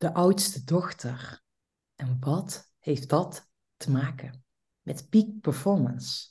[0.00, 1.42] de oudste dochter.
[1.94, 4.44] En wat heeft dat te maken
[4.82, 6.28] met peak performance?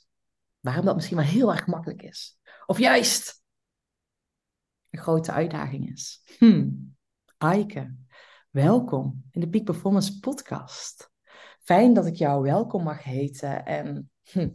[0.60, 2.38] Waarom dat misschien wel heel erg makkelijk is.
[2.66, 3.42] Of juist
[4.90, 6.22] een grote uitdaging is.
[6.38, 6.96] Hmm.
[7.36, 7.96] Aike,
[8.50, 11.10] welkom in de Peak Performance podcast.
[11.60, 14.50] Fijn dat ik jou welkom mag heten en hm,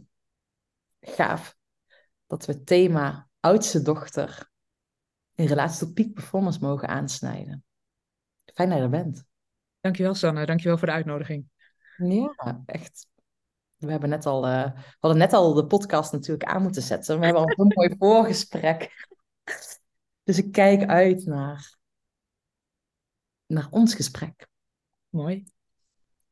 [1.00, 1.56] gaaf
[2.26, 4.50] dat we het thema oudste dochter
[5.34, 7.64] in relatie tot peak performance mogen aansnijden.
[8.56, 9.24] Fijn dat je er bent.
[9.80, 11.48] Dankjewel Sanne, dankjewel voor de uitnodiging.
[11.96, 13.06] Ja, echt.
[13.76, 17.18] We hebben net al, uh, we hadden net al de podcast natuurlijk aan moeten zetten.
[17.18, 19.08] We hebben al een mooi voorgesprek.
[20.22, 21.76] Dus ik kijk uit naar,
[23.46, 24.48] naar ons gesprek.
[25.08, 25.46] Mooi.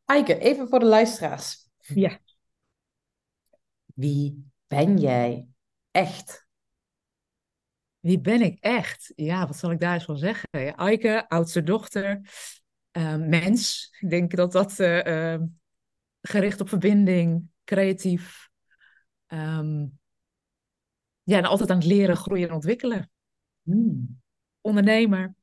[0.05, 1.69] Eike, even voor de luisteraars.
[1.79, 2.19] Ja.
[3.85, 5.49] Wie ben jij
[5.91, 6.44] echt?
[8.05, 9.13] Wie ben ik echt?
[9.17, 10.49] Ja, wat zal ik daar eens van zeggen?
[10.51, 12.21] Ja, Aike, oudste dochter,
[12.93, 13.89] uh, mens.
[14.01, 15.41] Ik denk dat dat uh, uh,
[16.21, 18.49] gericht op verbinding, creatief.
[19.27, 19.99] Um,
[21.23, 23.11] ja, en altijd aan het leren, groeien en ontwikkelen.
[23.63, 24.21] Hmm.
[24.61, 25.35] Ondernemer,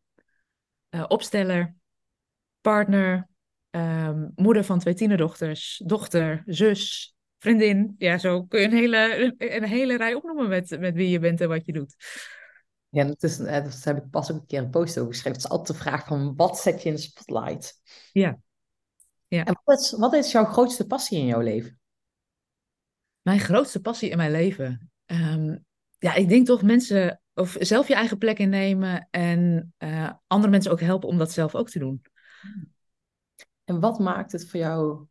[1.08, 1.76] opsteller,
[2.60, 3.30] partner,
[3.70, 7.96] um, moeder van twee tienerdochters, dochter, zus, vriendin.
[7.98, 11.42] Ja, zo kun je een hele, een hele rij opnoemen met, met wie je bent
[11.42, 11.96] en wat je doet.
[12.92, 15.38] Ja, dat, is, dat heb ik pas ook een keer een post over geschreven.
[15.38, 17.82] Het is altijd de vraag van, wat zet je in de spotlight?
[18.12, 18.40] Ja.
[19.28, 19.46] ja.
[19.46, 21.80] En wat is, wat is jouw grootste passie in jouw leven?
[23.22, 24.92] Mijn grootste passie in mijn leven?
[25.06, 25.66] Um,
[25.98, 30.72] ja, ik denk toch mensen, of zelf je eigen plek innemen en uh, andere mensen
[30.72, 32.02] ook helpen om dat zelf ook te doen.
[33.64, 35.06] En wat maakt het voor jou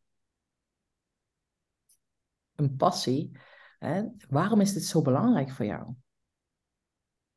[2.55, 3.39] een passie?
[3.79, 4.03] Hè?
[4.29, 5.95] Waarom is dit zo belangrijk voor jou?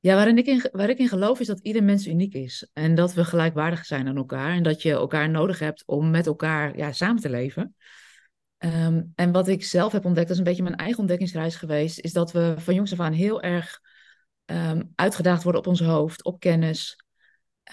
[0.04, 2.70] Ja, waarin ik in, waar ik in geloof is dat ieder mens uniek is.
[2.74, 4.56] En dat we gelijkwaardig zijn aan elkaar.
[4.56, 7.76] En dat je elkaar nodig hebt om met elkaar ja, samen te leven.
[8.58, 12.00] Um, en wat ik zelf heb ontdekt, dat is een beetje mijn eigen ontdekkingsreis geweest,
[12.00, 13.80] is dat we van jongs af aan heel erg
[14.46, 16.98] um, uitgedaagd worden op ons hoofd, op kennis.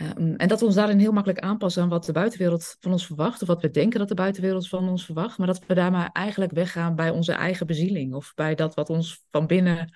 [0.00, 3.06] Um, en dat we ons daarin heel makkelijk aanpassen aan wat de buitenwereld van ons
[3.06, 5.90] verwacht, of wat we denken dat de buitenwereld van ons verwacht, maar dat we daar
[5.90, 9.92] maar eigenlijk weggaan bij onze eigen bezieling, of bij dat wat ons van binnen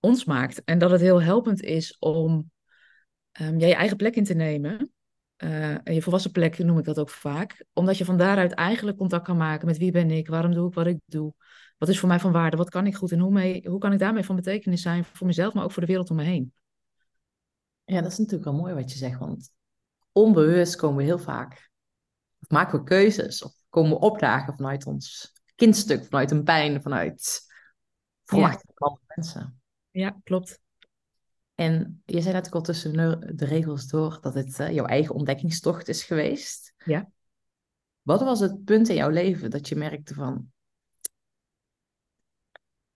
[0.00, 0.64] ons maakt.
[0.64, 2.50] En dat het heel helpend is om
[3.40, 4.92] um, ja, je eigen plek in te nemen.
[5.44, 7.64] Uh, en je volwassen plek noem ik dat ook vaak.
[7.72, 10.74] Omdat je van daaruit eigenlijk contact kan maken met wie ben ik, waarom doe ik
[10.74, 11.34] wat ik doe.
[11.78, 13.92] Wat is voor mij van waarde, wat kan ik goed en hoe, mee, hoe kan
[13.92, 16.52] ik daarmee van betekenis zijn voor mezelf, maar ook voor de wereld om me heen.
[17.84, 19.50] Ja, dat is natuurlijk wel mooi wat je zegt, want
[20.12, 21.70] onbewust komen we heel vaak,
[22.40, 27.40] of maken we keuzes, of komen we opdagen vanuit ons kindstuk, vanuit een pijn, vanuit
[28.24, 29.59] verwachtingen van andere mensen.
[29.90, 30.60] Ja, klopt.
[31.54, 32.92] En je zei natuurlijk al tussen
[33.36, 36.74] de regels door dat het uh, jouw eigen ontdekkingstocht is geweest.
[36.84, 37.10] Ja.
[38.02, 40.52] Wat was het punt in jouw leven dat je merkte van...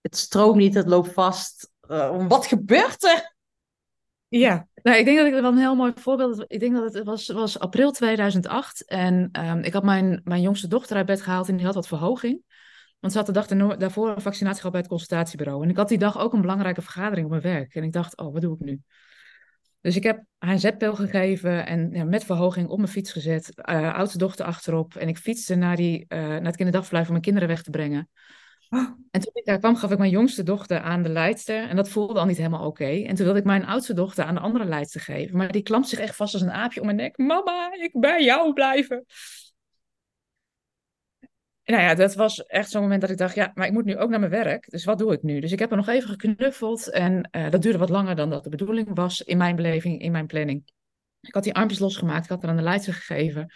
[0.01, 1.71] Het stroomt niet, het loopt vast.
[1.89, 3.35] Uh, wat gebeurt er?
[4.27, 6.45] Ja, nou, ik denk dat ik wel een heel mooi voorbeeld.
[6.47, 8.85] Ik denk dat het was, was april 2008.
[8.85, 11.87] En um, ik had mijn, mijn jongste dochter uit bed gehaald en die had wat
[11.87, 12.41] verhoging.
[12.99, 15.63] Want ze had de dag daarvoor een vaccinatie gehad bij het consultatiebureau.
[15.63, 17.75] En ik had die dag ook een belangrijke vergadering op mijn werk.
[17.75, 18.81] En ik dacht, oh, wat doe ik nu?
[19.85, 23.51] Dus ik heb haar een zetpil gegeven en ja, met verhoging op mijn fiets gezet.
[23.69, 24.95] Uh, oudste dochter achterop.
[24.95, 28.09] En ik fietste naar, die, uh, naar het kinderdagverblijf om mijn kinderen weg te brengen.
[28.69, 28.89] Oh.
[29.11, 31.69] En toen ik daar kwam, gaf ik mijn jongste dochter aan de leidster.
[31.69, 32.83] En dat voelde al niet helemaal oké.
[32.83, 33.05] Okay.
[33.05, 35.37] En toen wilde ik mijn oudste dochter aan de andere leidster geven.
[35.37, 37.17] Maar die klampt zich echt vast als een aapje om mijn nek.
[37.17, 39.05] Mama, ik bij jou blijven
[41.65, 43.97] nou ja, dat was echt zo'n moment dat ik dacht, ja, maar ik moet nu
[43.97, 44.69] ook naar mijn werk.
[44.69, 45.39] Dus wat doe ik nu?
[45.39, 46.89] Dus ik heb er nog even geknuffeld.
[46.89, 50.11] En uh, dat duurde wat langer dan dat de bedoeling was in mijn beleving, in
[50.11, 50.63] mijn planning.
[51.21, 53.53] Ik had die armpjes losgemaakt, ik had er aan de leidster gegeven.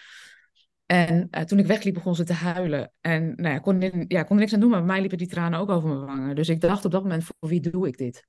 [0.86, 2.92] En uh, toen ik wegliep, begon ze te huilen.
[3.02, 5.28] En nou ja, kon, ja, kon er niks aan doen, maar bij mij liepen die
[5.28, 6.36] tranen ook over mijn wangen.
[6.36, 8.28] Dus ik dacht op dat moment, voor wie doe ik dit?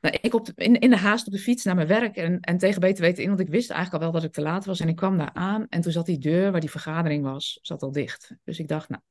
[0.00, 2.58] Nou, ik op in, in, de haast op de fiets naar mijn werk en, en
[2.58, 4.80] tegen beter weten in, want ik wist eigenlijk al wel dat ik te laat was.
[4.80, 7.82] En ik kwam daar aan en toen zat die deur waar die vergadering was, zat
[7.82, 8.34] al dicht.
[8.44, 9.02] Dus ik dacht, nou,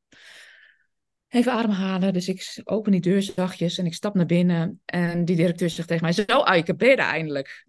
[1.28, 2.14] even ademhalen.
[2.14, 4.82] Dus ik open die deur zachtjes en ik stap naar binnen.
[4.86, 7.66] En die directeur zegt tegen mij, zo Aike, ben je er eindelijk?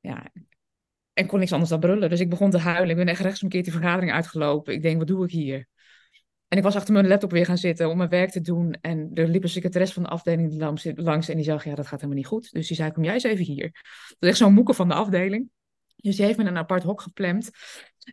[0.00, 0.30] Ja,
[1.12, 2.08] en kon niks anders dan brullen.
[2.08, 2.90] Dus ik begon te huilen.
[2.90, 4.74] Ik ben echt rechtsomkeerd die vergadering uitgelopen.
[4.74, 5.68] Ik denk, wat doe ik hier?
[6.50, 8.76] En ik was achter mijn laptop weer gaan zitten om mijn werk te doen.
[8.80, 10.54] En er liep een secretaris van de afdeling
[10.96, 12.52] langs, en die zag, ja, dat gaat helemaal niet goed.
[12.52, 13.70] Dus die zei, kom jij eens even hier.
[14.08, 15.48] Dat is echt zo'n moeke van de afdeling.
[15.96, 17.50] Dus die heeft me in een apart hok geplemd.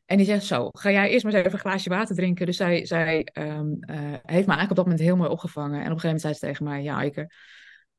[0.05, 2.45] En die zegt zo, ga jij eerst maar eens even een glaasje water drinken.
[2.45, 5.79] Dus zij, zij um, uh, heeft me eigenlijk op dat moment heel mooi opgevangen.
[5.79, 7.31] En op een gegeven moment zei ze tegen mij, ja Eike,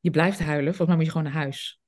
[0.01, 0.75] je blijft huilen.
[0.75, 1.81] Volgens mij moet je gewoon naar huis.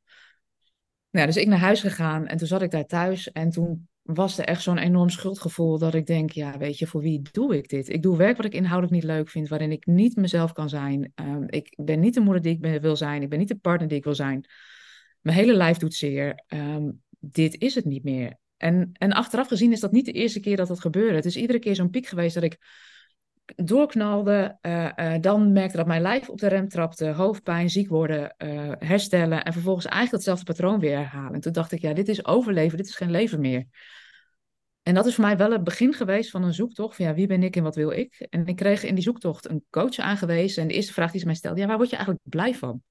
[1.11, 3.33] Nou, dus ik naar huis gegaan en toen zat ik daar thuis.
[3.33, 7.01] En toen was er echt zo'n enorm schuldgevoel dat ik denk, ja, weet je, voor
[7.01, 7.89] wie doe ik dit?
[7.89, 11.13] Ik doe werk wat ik inhoudelijk niet leuk vind, waarin ik niet mezelf kan zijn.
[11.15, 13.23] Ehm, ik ben niet de moeder die ik wil zijn.
[13.23, 14.45] Ik ben niet de partner die ik wil zijn.
[15.21, 16.43] Mijn hele lijf doet zeer.
[16.47, 18.39] Ehm, dit is het niet meer.
[18.57, 21.15] En, en achteraf gezien is dat niet de eerste keer dat dat gebeurde.
[21.15, 22.59] Het is iedere keer zo'n piek geweest dat ik
[23.57, 28.73] doorknalde, uh, dan merkte dat mijn lijf op de rem trapte, hoofdpijn, ziek worden, uh,
[28.79, 31.35] herstellen en vervolgens eigenlijk hetzelfde patroon weer herhalen.
[31.35, 33.67] En toen dacht ik, ja, dit is overleven, dit is geen leven meer.
[34.83, 37.27] En dat is voor mij wel het begin geweest van een zoektocht van ja, wie
[37.27, 38.27] ben ik en wat wil ik?
[38.31, 41.27] En ik kreeg in die zoektocht een coach aangewezen en de eerste vraag die ze
[41.27, 42.83] mij stelde, ja, waar word je eigenlijk blij van?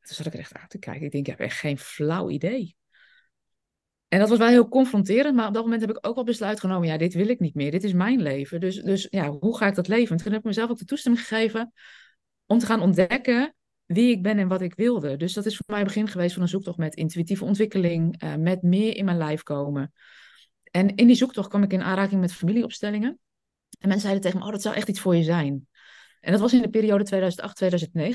[0.00, 1.04] Toen zat ik er echt aan te kijken.
[1.04, 2.76] Ik denk, ja, echt geen flauw idee.
[4.08, 6.60] En dat was wel heel confronterend, maar op dat moment heb ik ook wel besluit
[6.60, 8.60] genomen, ja, dit wil ik niet meer, dit is mijn leven.
[8.60, 10.16] Dus, dus ja, hoe ga ik dat leven?
[10.16, 11.72] En toen heb ik mezelf ook de toestemming gegeven
[12.46, 13.54] om te gaan ontdekken
[13.84, 15.16] wie ik ben en wat ik wilde.
[15.16, 18.34] Dus dat is voor mij het begin geweest van een zoektocht met intuïtieve ontwikkeling, uh,
[18.34, 19.92] met meer in mijn lijf komen.
[20.76, 23.18] En in die zoektocht kwam ik in aanraking met familieopstellingen.
[23.78, 25.68] En mensen zeiden tegen me, oh, dat zou echt iets voor je zijn.
[26.20, 27.32] En dat was in de periode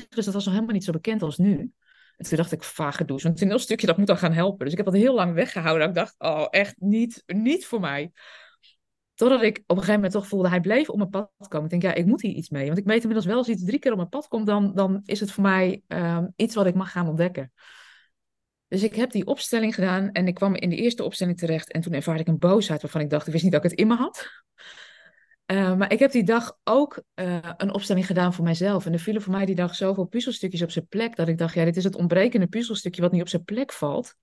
[0.02, 1.72] 2008-2009, dus dat was nog helemaal niet zo bekend als nu.
[2.16, 3.26] En toen dacht ik, vage douche.
[3.26, 4.58] Want een heel stukje dat moet dan gaan helpen.
[4.58, 5.88] Dus ik heb dat heel lang weggehouden.
[5.88, 8.12] Ik dacht, oh, echt niet, niet voor mij.
[9.14, 11.64] Totdat ik op een gegeven moment toch voelde, hij bleef op mijn pad komen.
[11.64, 12.66] Ik denk, ja, ik moet hier iets mee.
[12.66, 15.02] Want ik weet inmiddels wel, als iets drie keer op mijn pad komt, dan, dan
[15.04, 17.52] is het voor mij um, iets wat ik mag gaan ontdekken.
[18.70, 21.72] Dus ik heb die opstelling gedaan en ik kwam in de eerste opstelling terecht.
[21.72, 23.78] En toen ervaarde ik een boosheid waarvan ik dacht, ik wist niet dat ik het
[23.78, 24.28] in me had.
[25.52, 28.86] Uh, maar ik heb die dag ook uh, een opstelling gedaan voor mijzelf.
[28.86, 31.16] En er vielen voor mij die dag zoveel puzzelstukjes op zijn plek.
[31.16, 34.14] Dat ik dacht, ja, dit is het ontbrekende puzzelstukje wat niet op zijn plek valt.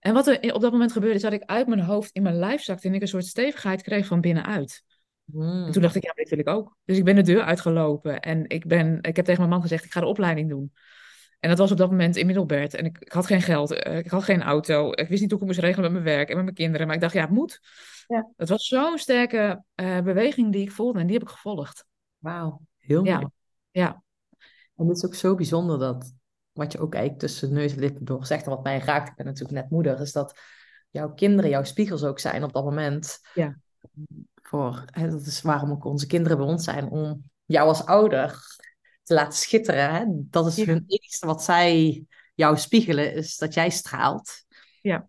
[0.00, 2.38] En wat er op dat moment gebeurde, is dat ik uit mijn hoofd in mijn
[2.38, 2.88] lijf zakte.
[2.88, 4.82] En ik een soort stevigheid kreeg van binnenuit.
[5.34, 6.76] En toen dacht ik, ja, dit wil ik ook.
[6.84, 8.20] Dus ik ben de deur uitgelopen.
[8.20, 10.72] En ik, ben, ik heb tegen mijn man gezegd, ik ga de opleiding doen.
[11.46, 12.74] En dat was op dat moment in Middelbert.
[12.74, 14.90] En ik, ik had geen geld, uh, ik had geen auto.
[14.92, 16.86] Ik wist niet hoe ik moest regelen met mijn werk en met mijn kinderen.
[16.86, 17.60] Maar ik dacht, ja, het moet.
[18.06, 18.28] Ja.
[18.36, 21.86] Het was zo'n sterke uh, beweging die ik voelde en die heb ik gevolgd.
[22.18, 23.18] Wauw, heel mooi.
[23.18, 23.30] Ja.
[23.70, 24.02] ja.
[24.76, 26.12] En het is ook zo bijzonder dat,
[26.52, 29.16] wat je ook eigenlijk tussen neus en lippen door zegt, en wat mij raakt, ik
[29.16, 30.40] ben natuurlijk net moeder, is dat
[30.90, 33.18] jouw kinderen jouw spiegels ook zijn op dat moment.
[33.34, 33.58] Ja.
[34.34, 38.40] Voor, hè, dat is waarom ook onze kinderen bij ons zijn, om jou als ouder
[39.06, 39.94] te laten schitteren.
[39.94, 40.04] Hè?
[40.08, 40.64] Dat is ja.
[40.64, 42.04] hun enigste wat zij
[42.34, 44.44] jou spiegelen, is dat jij straalt.
[44.80, 45.08] Ja.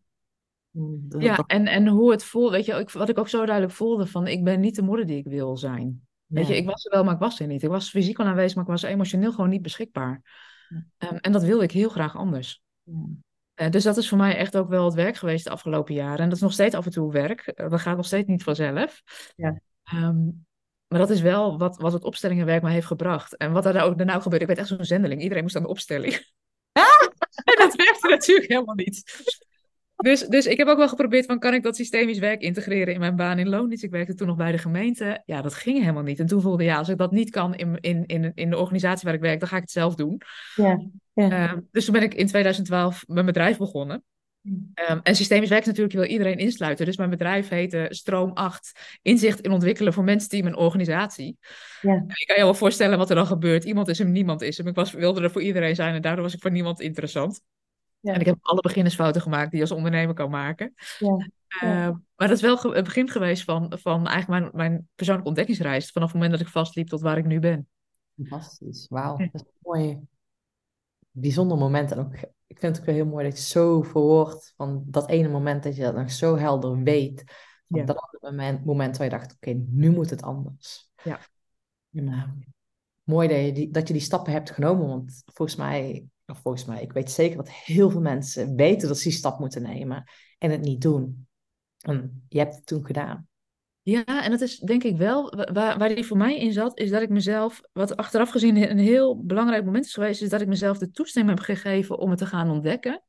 [0.71, 4.07] Dat, ja, en, en hoe het voelt, weet je, wat ik ook zo duidelijk voelde,
[4.07, 6.07] van ik ben niet de moeder die ik wil zijn.
[6.25, 7.63] Weet je, ik was er wel, maar ik was er niet.
[7.63, 10.21] Ik was fysiek wel aanwezig, maar ik was emotioneel gewoon niet beschikbaar.
[10.69, 11.11] Ja.
[11.11, 12.61] Um, en dat wilde ik heel graag anders.
[12.83, 16.19] Uh, dus dat is voor mij echt ook wel het werk geweest de afgelopen jaren.
[16.19, 17.53] En dat is nog steeds af en toe werk.
[17.55, 19.03] Uh, dat gaat nog steeds niet vanzelf.
[19.35, 19.61] Ja.
[19.93, 20.46] Um,
[20.87, 23.37] maar dat is wel wat, wat het opstellingenwerk me heeft gebracht.
[23.37, 25.21] En wat er ook daarna gebeurde, ik werd echt zo'n zendeling.
[25.21, 26.13] Iedereen moest aan de opstelling.
[26.71, 26.83] Ah!
[27.51, 29.25] en dat werkte natuurlijk helemaal niet.
[29.97, 32.99] Dus, dus ik heb ook wel geprobeerd van, kan ik dat systemisch werk integreren in
[32.99, 33.83] mijn baan in loondienst?
[33.83, 35.21] Ik werkte toen nog bij de gemeente.
[35.25, 36.19] Ja, dat ging helemaal niet.
[36.19, 39.05] En toen voelde ja, als ik dat niet kan in, in, in, in de organisatie
[39.05, 40.21] waar ik werk, dan ga ik het zelf doen.
[40.55, 40.81] Ja,
[41.13, 41.53] ja.
[41.53, 44.03] Uh, dus toen ben ik in 2012 mijn bedrijf begonnen.
[44.89, 46.85] Um, en systemisch werk natuurlijk, je wil iedereen insluiten.
[46.85, 51.37] Dus mijn bedrijf heette Stroom 8, inzicht in ontwikkelen voor mensen, team en organisatie.
[51.81, 51.93] Ja.
[51.93, 53.63] Ik kan je wel voorstellen wat er dan gebeurt.
[53.63, 54.67] Iemand is hem, niemand is hem.
[54.67, 57.41] Ik was, wilde er voor iedereen zijn en daardoor was ik voor niemand interessant.
[57.99, 58.13] Ja.
[58.13, 60.73] En ik heb alle beginnersfouten gemaakt die je als ondernemer kan maken.
[60.99, 61.29] Ja.
[61.63, 65.91] Uh, maar dat is wel het begin geweest van, van eigenlijk mijn, mijn persoonlijke ontdekkingsreis.
[65.91, 67.67] Vanaf het moment dat ik vastliep tot waar ik nu ben.
[68.15, 69.17] Fantastisch, wauw.
[69.17, 69.99] Dat is mooi,
[71.19, 71.91] bijzonder moment.
[71.91, 72.13] En ook,
[72.47, 75.63] ik vind het ook wel heel mooi dat je zo verwoordt van dat ene moment
[75.63, 77.23] dat je dat nog zo helder weet.
[77.67, 80.89] Van dat moment, moment waar je dacht, oké, nu moet het anders.
[81.03, 81.19] Ja.
[81.91, 82.23] En, uh,
[83.03, 86.65] mooi dat je, die, dat je die stappen hebt genomen, want volgens mij of volgens
[86.65, 90.03] mij, ik weet zeker dat heel veel mensen weten dat ze die stap moeten nemen
[90.37, 91.27] en het niet doen.
[91.77, 93.27] En je hebt het toen gedaan.
[93.89, 96.89] Ja, en dat is denk ik wel, waar, waar die voor mij in zat, is
[96.89, 100.47] dat ik mezelf, wat achteraf gezien een heel belangrijk moment is geweest, is dat ik
[100.47, 103.03] mezelf de toestemming heb gegeven om het te gaan ontdekken.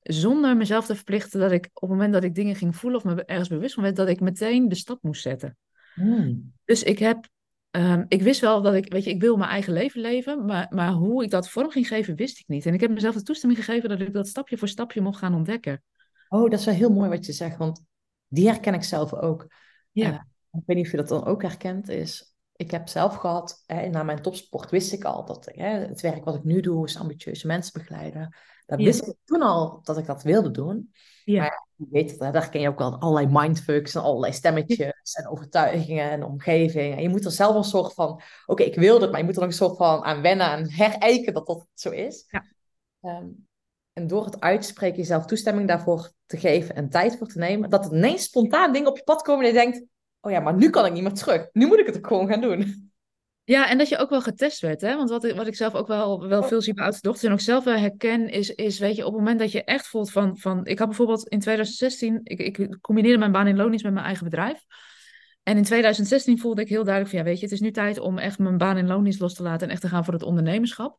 [0.00, 3.04] Zonder mezelf te verplichten dat ik op het moment dat ik dingen ging voelen of
[3.04, 5.56] me ergens bewust van werd, dat ik meteen de stap moest zetten.
[5.94, 6.52] Hmm.
[6.64, 7.28] Dus ik heb
[7.76, 10.66] Um, ik wist wel dat ik, weet je, ik wil mijn eigen leven leven, maar,
[10.70, 12.66] maar hoe ik dat vorm ging geven, wist ik niet.
[12.66, 15.34] En ik heb mezelf de toestemming gegeven dat ik dat stapje voor stapje mocht gaan
[15.34, 15.82] ontdekken.
[16.28, 17.84] Oh, dat is wel heel mooi wat je zegt, want
[18.28, 19.46] die herken ik zelf ook.
[19.90, 20.10] Ja.
[20.10, 20.20] Uh,
[20.50, 23.88] ik weet niet of je dat dan ook herkent, is, ik heb zelf gehad, hè,
[23.88, 26.98] na mijn topsport wist ik al dat hè, het werk wat ik nu doe, is
[26.98, 28.36] ambitieuze mensen begeleiden.
[28.66, 28.84] Dat ja.
[28.84, 30.92] wist ik toen al dat ik dat wilde doen.
[31.24, 31.40] Ja.
[31.40, 35.28] Maar je weet het, daar ken je ook wel allerlei mindfucks en allerlei stemmetjes en
[35.28, 36.96] overtuigingen en omgeving.
[36.96, 39.24] En je moet er zelf een soort van, oké, okay, ik wil het, maar je
[39.26, 42.26] moet er nog een soort van aan wennen en herijken dat dat zo is.
[42.28, 42.44] Ja.
[43.18, 43.48] Um,
[43.92, 47.84] En door het uitspreken jezelf toestemming daarvoor te geven en tijd voor te nemen, dat
[47.84, 49.82] er ineens spontaan dingen op je pad komen en je denkt,
[50.20, 51.48] oh ja, maar nu kan ik niet meer terug.
[51.52, 52.90] Nu moet ik het ook gewoon gaan doen.
[53.44, 54.96] Ja, en dat je ook wel getest werd, hè?
[54.96, 57.32] Want wat ik, wat ik zelf ook wel, wel veel zie bij oudste dochters en
[57.32, 60.10] ook zelf wel herken, is, is, weet je, op het moment dat je echt voelt
[60.10, 63.92] van, van ik had bijvoorbeeld in 2016, ik, ik combineerde mijn baan in loondienst met
[63.92, 64.64] mijn eigen bedrijf.
[65.42, 67.98] En in 2016 voelde ik heel duidelijk van, ja, weet je, het is nu tijd
[67.98, 70.22] om echt mijn baan in loondienst los te laten en echt te gaan voor het
[70.22, 70.98] ondernemerschap.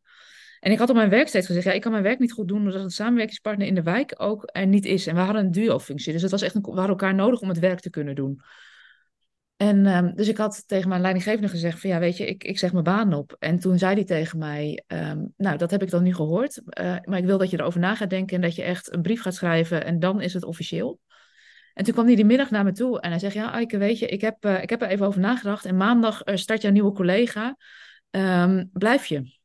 [0.62, 2.48] En ik had op mijn werk steeds gezegd, ja, ik kan mijn werk niet goed
[2.48, 5.08] doen doordat de samenwerkingspartner in de wijk ook er niet is.
[5.08, 7.48] En we hadden een duo-functie, dus het was echt een, we hadden elkaar nodig om
[7.50, 8.42] het werk te kunnen doen.
[9.56, 12.60] En um, dus ik had tegen mijn leidinggevende gezegd van ja, weet je, ik, ik
[12.60, 13.36] zeg mijn baan op.
[13.40, 16.96] En toen zei hij tegen mij, um, nou, dat heb ik dan nu gehoord, uh,
[17.04, 19.22] maar ik wil dat je erover na gaat denken en dat je echt een brief
[19.22, 21.00] gaat schrijven en dan is het officieel.
[21.74, 24.00] En toen kwam hij die middag naar me toe en hij zegt, ja, Eike, weet
[24.00, 26.72] je, ik heb, uh, ik heb er even over nagedacht en maandag uh, start jouw
[26.72, 27.58] nieuwe collega.
[28.10, 29.40] Um, blijf je?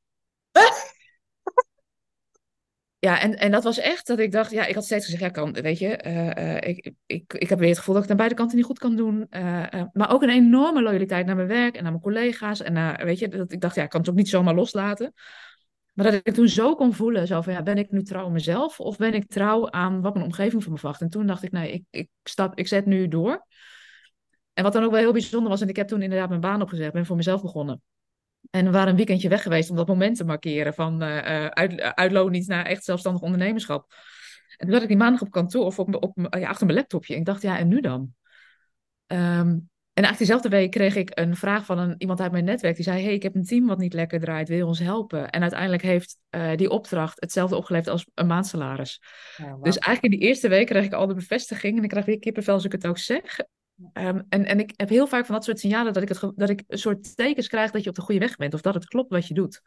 [3.07, 5.29] Ja, en, en dat was echt dat ik dacht, ja, ik had steeds gezegd, ja,
[5.29, 8.19] kan, weet je, uh, uh, ik, ik, ik heb weer het gevoel dat ik het
[8.19, 9.27] aan beide kanten niet goed kan doen.
[9.31, 12.63] Uh, maar ook een enorme loyaliteit naar mijn werk en naar mijn collega's.
[12.63, 15.13] En naar, weet je, dat ik dacht, ja, ik kan het ook niet zomaar loslaten.
[15.95, 18.33] Maar dat ik toen zo kon voelen, zo van, ja, ben ik nu trouw aan
[18.33, 21.01] mezelf of ben ik trouw aan wat mijn omgeving van me verwacht?
[21.01, 23.47] En toen dacht ik, nee, ik, ik, stap, ik zet nu door.
[24.53, 26.63] En wat dan ook wel heel bijzonder was, en ik heb toen inderdaad mijn baan
[26.63, 27.83] opgezet, ben voor mezelf begonnen.
[28.51, 31.81] En we waren een weekendje weg geweest om dat moment te markeren van uh, uit,
[31.81, 33.95] uitloondienst naar echt zelfstandig ondernemerschap.
[34.57, 37.15] En toen zat ik die maandag op kantoor of op, op, ja, achter mijn laptopje.
[37.15, 38.15] En ik dacht, ja, en nu dan?
[39.07, 42.75] Um, en eigenlijk diezelfde week kreeg ik een vraag van een, iemand uit mijn netwerk.
[42.75, 44.49] Die zei, hey, ik heb een team wat niet lekker draait.
[44.49, 45.31] Wil je ons helpen?
[45.31, 49.03] En uiteindelijk heeft uh, die opdracht hetzelfde opgeleverd als een maandsalaris.
[49.37, 49.57] Ja.
[49.63, 51.77] Dus eigenlijk in die eerste week kreeg ik al de bevestiging.
[51.77, 53.39] En ik kreeg weer kippenvel als ik het ook zeg.
[53.93, 56.49] Um, en, en ik heb heel vaak van dat soort signalen dat ik, het, dat
[56.49, 58.55] ik een soort tekens krijg dat je op de goede weg bent.
[58.55, 59.61] Of dat het klopt wat je doet.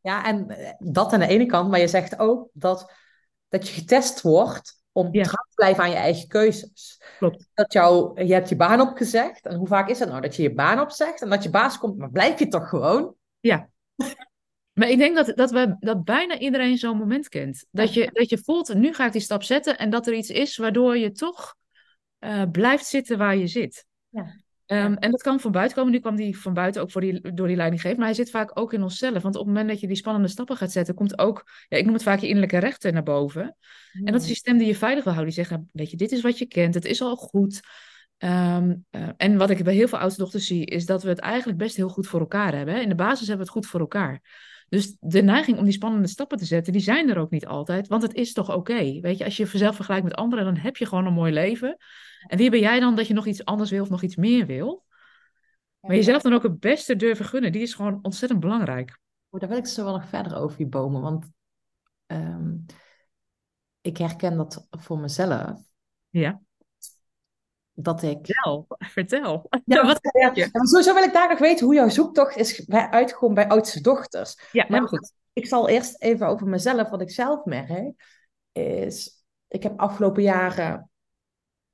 [0.00, 1.70] Ja, en dat aan de ene kant.
[1.70, 2.92] Maar je zegt ook dat,
[3.48, 5.22] dat je getest wordt om ja.
[5.22, 7.00] trouw te blijven aan je eigen keuzes.
[7.18, 7.48] Klopt.
[7.54, 9.46] Dat jou, je hebt je baan opgezegd.
[9.46, 11.78] En hoe vaak is het nou dat je je baan opzegt en dat je baas
[11.78, 13.14] komt, maar blijf je toch gewoon?
[13.40, 13.68] Ja.
[14.74, 17.66] Maar ik denk dat, dat, we, dat bijna iedereen zo'n moment kent.
[17.70, 20.30] Dat je, dat je voelt, nu ga ik die stap zetten en dat er iets
[20.30, 21.54] is waardoor je toch
[22.24, 23.86] uh, blijft zitten waar je zit.
[24.08, 24.42] Ja.
[24.66, 25.92] Um, en dat kan van buiten komen.
[25.92, 27.96] Nu kwam die van buiten ook voor die, door die leidinggever.
[27.96, 29.22] Maar hij zit vaak ook in onszelf.
[29.22, 31.84] Want op het moment dat je die spannende stappen gaat zetten, komt ook, ja, ik
[31.84, 33.56] noem het vaak je innerlijke rechter naar boven.
[33.92, 35.34] En dat is die stem die je veilig wil houden.
[35.34, 36.74] Die zegt, weet je, dit is wat je kent.
[36.74, 37.60] Het is al goed.
[38.18, 41.18] Um, uh, en wat ik bij heel veel oudste dochters zie, is dat we het
[41.18, 42.74] eigenlijk best heel goed voor elkaar hebben.
[42.74, 42.80] Hè?
[42.80, 44.20] In de basis hebben we het goed voor elkaar.
[44.68, 47.88] Dus de neiging om die spannende stappen te zetten, die zijn er ook niet altijd.
[47.88, 48.58] Want het is toch oké.
[48.58, 49.00] Okay.
[49.00, 51.76] Weet je, als je jezelf vergelijkt met anderen, dan heb je gewoon een mooi leven.
[52.26, 54.46] En wie ben jij dan dat je nog iets anders wil of nog iets meer
[54.46, 54.84] wil?
[55.80, 58.98] Maar jezelf dan ook het beste durven gunnen, die is gewoon ontzettend belangrijk.
[59.28, 61.00] Oh, daar wil ik zo wel nog verder over die bomen.
[61.00, 61.26] Want
[62.06, 62.64] um,
[63.80, 65.60] ik herken dat voor mezelf.
[66.10, 66.40] Ja.
[67.76, 68.18] Dat ik.
[68.22, 69.46] Vertel, vertel.
[69.64, 70.48] Ja, wat ja, je?
[70.52, 74.48] Ja, sowieso wil ik daar nog weten hoe jouw zoektocht is uitgekomen bij oudste dochters.
[74.52, 75.12] Ja, maar goed.
[75.32, 77.92] Ik zal eerst even over mezelf, wat ik zelf merk,
[78.52, 79.24] is.
[79.48, 80.90] Ik heb afgelopen jaren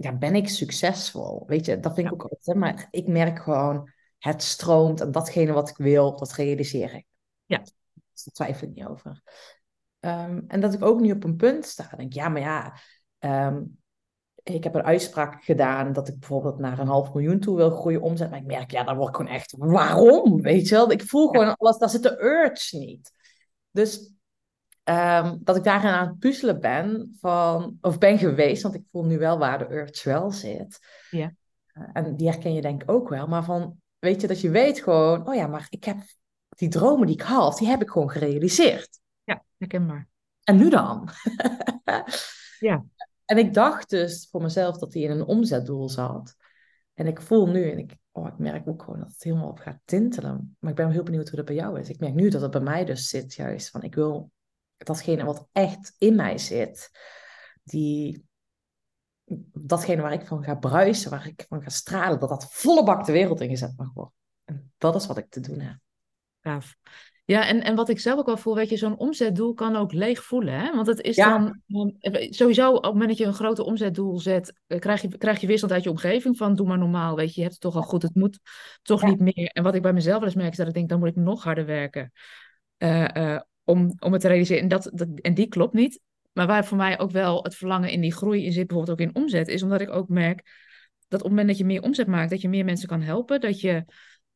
[0.01, 1.45] ja, ben ik succesvol?
[1.47, 2.47] Weet je, dat vind ik ook altijd.
[2.47, 2.55] Hè?
[2.55, 7.07] Maar ik merk gewoon, het stroomt en datgene wat ik wil, dat realiseer ik.
[7.45, 7.59] Ja.
[7.59, 9.23] Dus daar twijfel ik niet over.
[10.01, 11.89] Um, en dat ik ook nu op een punt sta.
[11.97, 12.75] Denk, ja, maar ja,
[13.49, 13.80] um,
[14.43, 18.03] ik heb een uitspraak gedaan dat ik bijvoorbeeld naar een half miljoen toe wil groeien
[18.03, 18.31] omzet.
[18.31, 20.43] Maar ik merk, ja, dan word ik gewoon echt, waarom?
[20.43, 20.91] Weet je wel?
[20.91, 21.57] Ik voel gewoon ja.
[21.59, 23.13] alles, daar zit de urge niet.
[23.71, 24.15] Dus
[24.85, 29.05] Um, dat ik daarin aan het puzzelen ben van, of ben geweest, want ik voel
[29.05, 30.79] nu wel waar de urge wel zit.
[31.11, 31.33] Ja.
[31.75, 34.51] Uh, en die herken je denk ik ook wel, maar van, weet je, dat je
[34.51, 35.97] weet gewoon, oh ja, maar ik heb
[36.49, 39.01] die dromen die ik had, die heb ik gewoon gerealiseerd.
[39.25, 40.09] Ja, herkenbaar.
[40.43, 41.09] En nu dan?
[42.59, 42.85] ja.
[43.31, 46.37] En ik dacht dus voor mezelf dat die in een omzetdoel zat.
[46.95, 49.59] En ik voel nu, en ik, oh, ik merk ook gewoon dat het helemaal op
[49.59, 50.57] gaat tintelen.
[50.59, 51.89] Maar ik ben heel benieuwd hoe dat bij jou is.
[51.89, 54.31] Ik merk nu dat het bij mij dus zit juist van, ik wil
[54.77, 56.91] datgene wat echt in mij zit,
[57.63, 58.27] die,
[59.53, 63.05] datgene waar ik van ga bruisen, waar ik van ga stralen, dat dat volle bak
[63.07, 64.15] de wereld ingezet mag worden.
[64.45, 65.79] En dat is wat ik te doen heb.
[66.43, 66.77] Gaaf.
[67.25, 69.93] Ja, en, en wat ik zelf ook wel voel, weet je, zo'n omzetdoel kan ook
[69.93, 70.55] leeg voelen.
[70.55, 70.75] Hè?
[70.75, 71.39] Want het is ja.
[71.39, 71.61] dan,
[72.31, 75.47] sowieso op het moment dat je een grote omzetdoel zet, eh, krijg je, krijg je
[75.47, 77.83] weerstand uit je omgeving van doe maar normaal, weet je, je hebt het toch al
[77.83, 78.39] goed, het moet
[78.83, 79.09] toch ja.
[79.09, 79.47] niet meer.
[79.47, 81.17] En wat ik bij mezelf wel eens merk, is dat ik denk, dan moet ik
[81.17, 82.13] nog harder werken.
[82.79, 84.63] Uh, uh, om, om het te realiseren.
[84.63, 86.01] En, dat, dat, en die klopt niet.
[86.33, 89.07] Maar waar voor mij ook wel het verlangen in die groei in zit, bijvoorbeeld ook
[89.07, 90.43] in omzet, is omdat ik ook merk
[91.09, 93.41] dat op het moment dat je meer omzet maakt, dat je meer mensen kan helpen,
[93.41, 93.85] dat je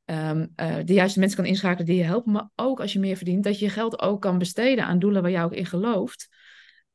[0.05, 3.17] um, uh, de juiste mensen kan inschakelen die je helpen, maar ook als je meer
[3.17, 6.29] verdient, dat je je geld ook kan besteden aan doelen waar jij ook in gelooft.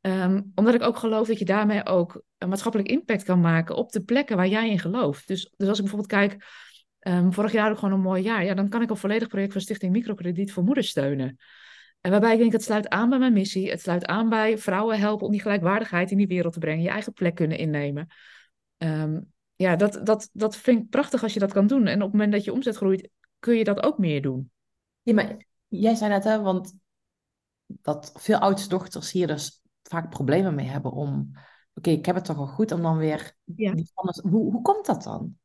[0.01, 3.91] Ehm, omdat ik ook geloof dat je daarmee ook een maatschappelijk impact kan maken op
[3.91, 5.27] de plekken waar jij in gelooft.
[5.27, 6.45] Dus, dus als ik bijvoorbeeld kijk,
[6.99, 9.51] ehm, vorig jaar ook gewoon een mooi jaar, ja, dan kan ik een volledig project
[9.51, 11.37] van Stichting Microkrediet voor Moeders steunen.
[12.01, 13.69] En waarbij ik denk, het sluit aan bij mijn missie.
[13.69, 16.83] Het sluit aan bij vrouwen helpen om die gelijkwaardigheid in die wereld te brengen.
[16.83, 18.07] Je eigen plek kunnen innemen.
[18.77, 19.19] Ehm,
[19.61, 21.87] ja, dat, dat, dat vind ik prachtig als je dat kan doen.
[21.87, 24.51] En op het moment dat je omzet groeit, kun je dat ook meer doen.
[25.01, 26.73] Ja, maar jij zei net, hè, want
[27.65, 31.31] dat veel oudste dochters hier dus vaak problemen mee hebben om...
[31.73, 33.33] Oké, ik heb het toch al goed, om dan weer...
[33.43, 33.73] Ja.
[33.73, 33.91] Die,
[34.29, 35.37] hoe, hoe komt dat dan?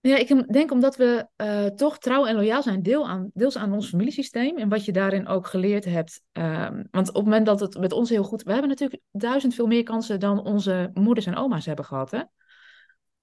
[0.00, 3.72] Ja, ik denk omdat we uh, toch trouw en loyaal zijn, deel aan, deels aan
[3.72, 6.22] ons familiesysteem en wat je daarin ook geleerd hebt.
[6.32, 8.42] Um, want op het moment dat het met ons heel goed...
[8.42, 12.22] We hebben natuurlijk duizend veel meer kansen dan onze moeders en oma's hebben gehad, hè?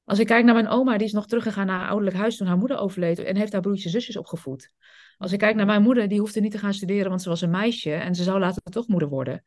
[0.10, 2.48] Als ik kijk naar mijn oma, die is nog teruggegaan naar haar ouderlijk huis toen
[2.48, 4.72] haar moeder overleed en heeft haar broertjes en zusjes opgevoed.
[5.18, 7.42] Als ik kijk naar mijn moeder, die hoefde niet te gaan studeren, want ze was
[7.42, 9.44] een meisje en ze zou later toch moeder worden.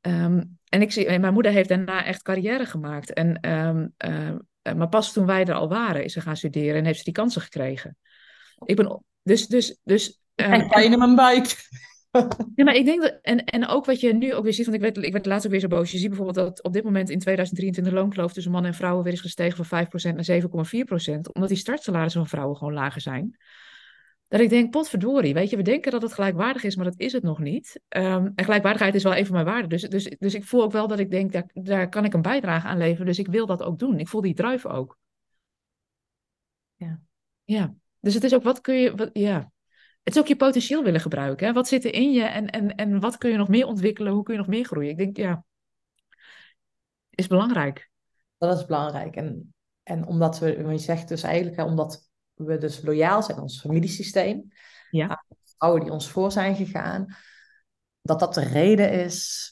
[0.00, 3.12] Um, en ik zie, mijn moeder heeft daarna echt carrière gemaakt.
[3.12, 6.84] En um, uh, maar pas toen wij er al waren, is ze gaan studeren en
[6.84, 7.96] heeft ze die kansen gekregen.
[8.64, 10.20] Ik ben dus, dus, dus.
[10.34, 11.56] Um, pijn in mijn buik.
[12.54, 14.76] Ja, maar ik denk dat, en, en ook wat je nu ook weer ziet, want
[14.76, 15.90] ik werd, ik werd laatst ook weer zo boos.
[15.90, 19.04] Je ziet bijvoorbeeld dat op dit moment in 2023 de loonkloof tussen mannen en vrouwen
[19.04, 23.36] weer is gestegen van 5% naar 7,4%, omdat die startsalarissen van vrouwen gewoon lager zijn.
[24.28, 27.12] Dat ik denk, potverdorie, weet je, we denken dat het gelijkwaardig is, maar dat is
[27.12, 27.80] het nog niet.
[27.88, 29.68] Um, en gelijkwaardigheid is wel een van mijn waarden.
[29.68, 32.22] Dus, dus, dus ik voel ook wel dat ik denk, daar, daar kan ik een
[32.22, 33.06] bijdrage aan leveren.
[33.06, 33.98] Dus ik wil dat ook doen.
[33.98, 34.98] Ik voel die drive ook.
[36.74, 37.00] Ja.
[37.44, 37.74] Ja.
[38.00, 39.52] Dus het is ook, wat kun je, wat, ja.
[40.04, 41.46] Het is ook je potentieel willen gebruiken.
[41.46, 41.52] Hè?
[41.52, 44.12] Wat zit er in je en, en, en wat kun je nog meer ontwikkelen?
[44.12, 44.90] Hoe kun je nog meer groeien?
[44.90, 45.44] Ik denk, ja,
[47.10, 47.90] is belangrijk.
[48.38, 49.16] Dat is belangrijk.
[49.16, 53.42] En, en omdat we, je zegt dus eigenlijk, hè, omdat we dus loyaal zijn aan
[53.42, 54.52] ons familiesysteem.
[54.90, 55.24] Ja.
[55.56, 57.16] Vrouwen die ons voor zijn gegaan.
[58.02, 59.48] Dat dat de reden is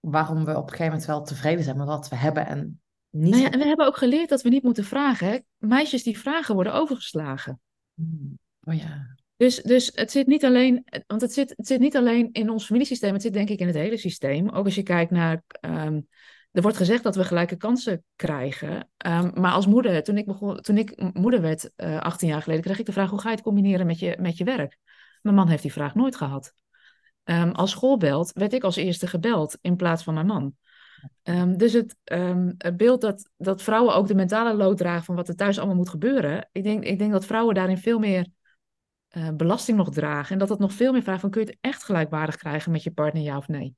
[0.00, 2.80] waarom we op een gegeven moment wel tevreden zijn met wat we hebben en
[3.10, 3.30] niet.
[3.30, 5.28] Nou ja, en we hebben ook geleerd dat we niet moeten vragen.
[5.28, 5.38] Hè?
[5.56, 7.60] Meisjes die vragen worden overgeslagen.
[8.60, 9.16] Oh ja.
[9.36, 12.64] Dus, dus het zit niet alleen, want het zit, het zit niet alleen in ons
[12.64, 14.48] familiesysteem, het zit denk ik in het hele systeem.
[14.48, 16.08] Ook als je kijkt naar um,
[16.52, 18.90] er wordt gezegd dat we gelijke kansen krijgen.
[19.06, 22.42] Um, maar als moeder, toen ik, begon, toen ik moeder werd, uh, eh, 18 jaar
[22.42, 24.78] geleden, kreeg ik de vraag: hoe ga je het combineren met je, met je werk?
[25.22, 26.52] Mijn man heeft die vraag nooit gehad.
[27.24, 30.54] Um, als school belt, werd ik als eerste gebeld in plaats van mijn man.
[31.22, 31.96] Um, dus het,
[32.58, 35.76] het, beeld dat, dat vrouwen ook de mentale lood dragen van wat er thuis allemaal
[35.76, 36.48] moet gebeuren.
[36.52, 38.28] Ik denk, ik denk dat vrouwen daarin veel meer
[39.16, 40.32] uh, belasting nog dragen.
[40.32, 42.82] En dat het nog veel meer vraagt van kun je het echt gelijkwaardig krijgen met
[42.82, 43.76] je partner, ja of nee?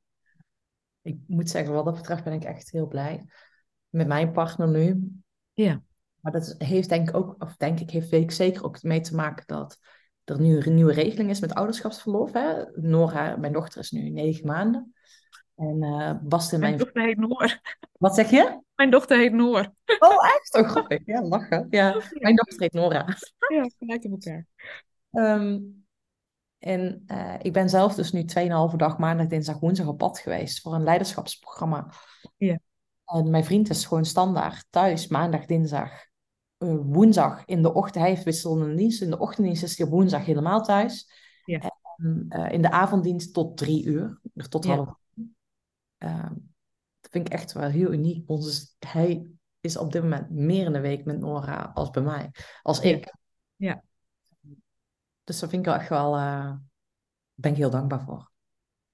[1.02, 3.24] ik moet zeggen, wat dat betreft ben ik echt heel blij
[3.88, 5.10] met mijn partner nu.
[5.52, 5.82] Ja.
[6.20, 9.14] Maar dat heeft denk ik ook, of denk ik, heeft ik zeker ook mee te
[9.14, 9.78] maken dat
[10.24, 12.32] er nu een nieuwe regeling is met ouderschapsverlof.
[12.32, 12.64] Hè?
[12.74, 14.94] Nora, mijn dochter is nu negen maanden.
[15.60, 16.62] En uh, Bas mijn...
[16.62, 17.60] Mijn dochter heet Noor.
[17.98, 18.60] Wat zeg je?
[18.74, 19.72] Mijn dochter heet Noor.
[19.98, 20.54] Oh, echt?
[20.54, 21.00] Oh, grappig.
[21.04, 21.66] Ja, lachen.
[21.70, 23.06] Ja, mijn dochter heet Nora.
[23.48, 24.46] Ja, gelijk op elkaar.
[25.12, 25.84] Um,
[26.58, 28.24] en uh, ik ben zelf dus nu
[28.72, 31.92] 2,5 dag maandag, dinsdag, woensdag op pad geweest voor een leiderschapsprogramma.
[32.36, 32.58] Ja.
[33.04, 35.90] En mijn vriend is gewoon standaard thuis, maandag, dinsdag,
[36.58, 38.04] uh, woensdag in de ochtend.
[38.04, 39.02] Hij heeft wisselende dienst.
[39.02, 41.12] In de ochtenddienst is hij woensdag helemaal thuis.
[41.44, 41.78] Ja.
[41.96, 44.98] En uh, in de avonddienst tot drie uur, tot half.
[46.00, 46.34] Ehm,
[47.00, 48.28] dat vind ik echt wel heel uniek.
[48.28, 49.26] Ons, hij
[49.60, 52.30] is op dit moment meer in de week met Nora als bij mij,
[52.62, 53.14] als ik.
[53.56, 53.82] Ja.
[55.24, 56.52] Dus daar vind ik echt wel, uh,
[57.34, 58.30] ben ik heel dankbaar voor.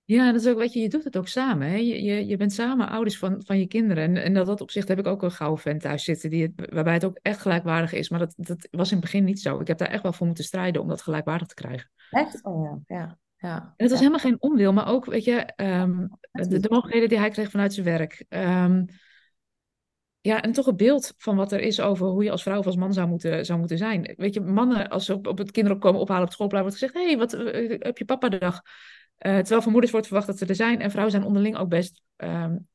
[0.04, 1.68] Ja, dat is ook, weet je, je doet het ook samen.
[1.68, 1.76] Hè?
[1.76, 4.04] Je, je, je bent samen ouders van, van je kinderen.
[4.04, 6.72] En, en dat, dat opzicht heb ik ook een gouden vent thuis zitten, die het,
[6.72, 8.08] waarbij het ook echt gelijkwaardig is.
[8.08, 9.60] Maar dat, dat was in het begin niet zo.
[9.60, 11.90] Ik heb daar echt wel voor moeten strijden om dat gelijkwaardig te krijgen.
[12.10, 12.44] Echt?
[12.44, 13.18] Oh ja, ja.
[13.36, 13.56] Ja.
[13.56, 17.18] En het was helemaal geen onwil, maar ook, weet je, um, de, de mogelijkheden die
[17.18, 18.24] hij kreeg vanuit zijn werk.
[18.28, 18.84] Um,
[20.20, 22.66] ja, en toch een beeld van wat er is over hoe je als vrouw of
[22.66, 24.14] als man zou moeten, zou moeten zijn.
[24.16, 26.78] Weet je, mannen, als ze op, op het kinderen komen ophalen op het schoolplein, wordt
[26.78, 28.62] gezegd: hé, hey, wat uh, heb je papa de dag?
[29.18, 30.80] Uh, terwijl van moeders wordt verwacht dat ze er zijn.
[30.80, 32.68] En vrouwen zijn onderling ook best um,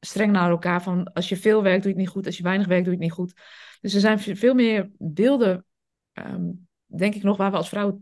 [0.00, 0.82] streng naar elkaar.
[0.82, 2.26] Van als je veel werkt, doe je het niet goed.
[2.26, 3.40] Als je weinig werkt, doe je het niet goed.
[3.80, 5.64] Dus er zijn veel meer beelden,
[6.12, 8.00] um, denk ik nog, waar we als vrouw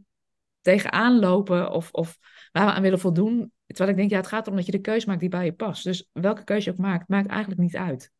[0.66, 2.18] tegenaan lopen of, of
[2.52, 3.52] waar we aan willen voldoen.
[3.66, 5.52] Terwijl ik denk, ja, het gaat erom dat je de keuze maakt die bij je
[5.52, 5.84] past.
[5.84, 8.12] Dus welke keuze je ook maakt, maakt eigenlijk niet uit.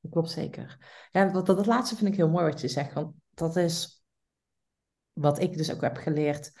[0.00, 0.78] Dat klopt zeker.
[1.10, 2.92] Ja, dat, dat, dat laatste vind ik heel mooi wat je zegt.
[2.92, 4.04] Want dat is
[5.12, 6.52] wat ik dus ook heb geleerd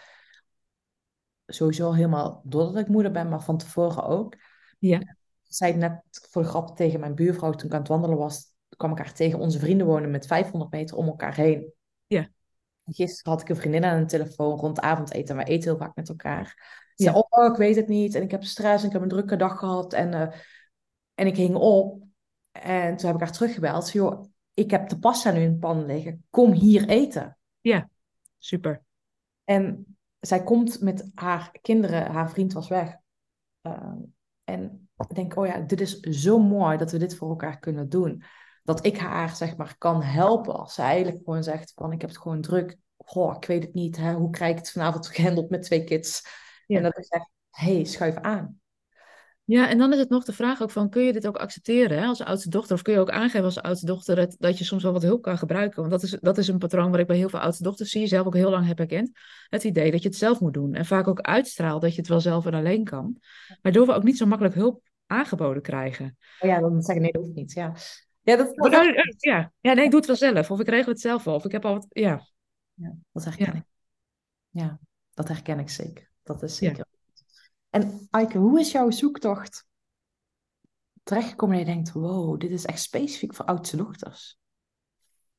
[1.46, 4.36] sowieso helemaal doordat ik moeder ben, maar van tevoren ook.
[4.78, 4.98] Ja.
[4.98, 8.52] Ik zei net voor de grap tegen mijn buurvrouw toen ik aan het wandelen was,
[8.76, 9.38] kwam ik haar tegen.
[9.38, 11.72] Onze vrienden wonen met 500 meter om elkaar heen.
[12.86, 12.92] Ja.
[12.92, 15.28] Gisteren had ik een vriendin aan de telefoon rond avondeten.
[15.28, 16.54] En wij eten heel vaak met elkaar.
[16.94, 18.14] Ze zei, oh, ik weet het niet.
[18.14, 19.92] En ik heb stress en ik heb een drukke dag gehad.
[19.92, 20.32] En, uh,
[21.14, 22.02] en ik hing op.
[22.52, 23.86] En toen heb ik haar teruggebeld.
[23.86, 26.24] Zei, joh, ik heb de pasta nu in de pan liggen.
[26.30, 27.38] Kom hier eten.
[27.60, 27.88] Ja,
[28.38, 28.82] super.
[29.44, 32.10] En zij komt met haar kinderen.
[32.10, 32.96] Haar vriend was weg.
[33.62, 33.92] Uh,
[34.44, 37.88] en ik denk, oh ja, dit is zo mooi dat we dit voor elkaar kunnen
[37.88, 38.22] doen.
[38.66, 40.54] Dat ik haar, zeg maar, kan helpen.
[40.54, 42.76] Als ze eigenlijk gewoon zegt van, ik heb het gewoon druk.
[42.96, 43.96] Goh, ik weet het niet.
[43.96, 44.12] Hè?
[44.12, 46.22] Hoe krijg ik het vanavond gehandeld met twee kids?
[46.66, 48.60] En dat ik zeg, hey, schuif aan.
[49.44, 51.98] Ja, en dan is het nog de vraag ook van, kun je dit ook accepteren
[51.98, 52.74] hè, als oudste dochter?
[52.74, 55.22] Of kun je ook aangeven als oudste dochter dat, dat je soms wel wat hulp
[55.22, 55.78] kan gebruiken?
[55.78, 58.06] Want dat is, dat is een patroon waar ik bij heel veel oudste dochters zie,
[58.06, 59.10] zelf ook heel lang heb herkend.
[59.48, 60.74] Het idee dat je het zelf moet doen.
[60.74, 63.20] En vaak ook uitstraalt dat je het wel zelf en alleen kan.
[63.62, 66.16] Waardoor we ook niet zo makkelijk hulp aangeboden krijgen.
[66.40, 67.52] Oh ja, dan zeggen nee, dat hoeft niet.
[67.52, 67.74] Ja,
[68.26, 69.14] ja, dat, dat...
[69.18, 69.52] ja.
[69.60, 70.50] ja, nee, ik doe het wel zelf.
[70.50, 71.34] Of ik regel het zelf wel.
[71.34, 72.26] Of ik heb al wat, ja.
[72.74, 73.54] ja dat herken ja.
[73.54, 73.64] ik.
[74.48, 74.80] Ja,
[75.14, 76.10] dat herken ik zeker.
[76.22, 76.86] Dat is zeker.
[77.70, 79.66] En Aike, hoe is jouw zoektocht
[81.02, 84.38] terechtgekomen dat je denkt, wow, dit is echt specifiek voor oudste dochters?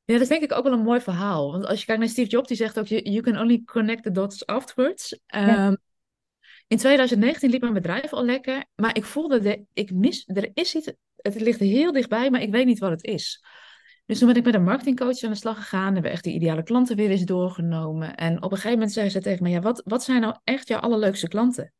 [0.04, 1.52] Ja, dat is denk ik ook wel een mooi verhaal.
[1.52, 4.10] Want als je kijkt naar Steve Jobs, die zegt ook, you can only connect the
[4.10, 5.20] dots afterwards.
[5.34, 5.76] Um,
[6.66, 10.74] in 2019 liep mijn bedrijf al lekker, maar ik voelde, de, ik mis, er is
[10.74, 13.44] iets, het ligt heel dichtbij, maar ik weet niet wat het is.
[14.06, 16.62] Dus toen ben ik met een marketingcoach aan de slag gegaan, hebben echt die ideale
[16.62, 18.14] klanten weer eens doorgenomen.
[18.14, 20.68] En op een gegeven moment zei ze tegen me, ja, wat, wat zijn nou echt
[20.68, 21.72] jouw allerleukste klanten?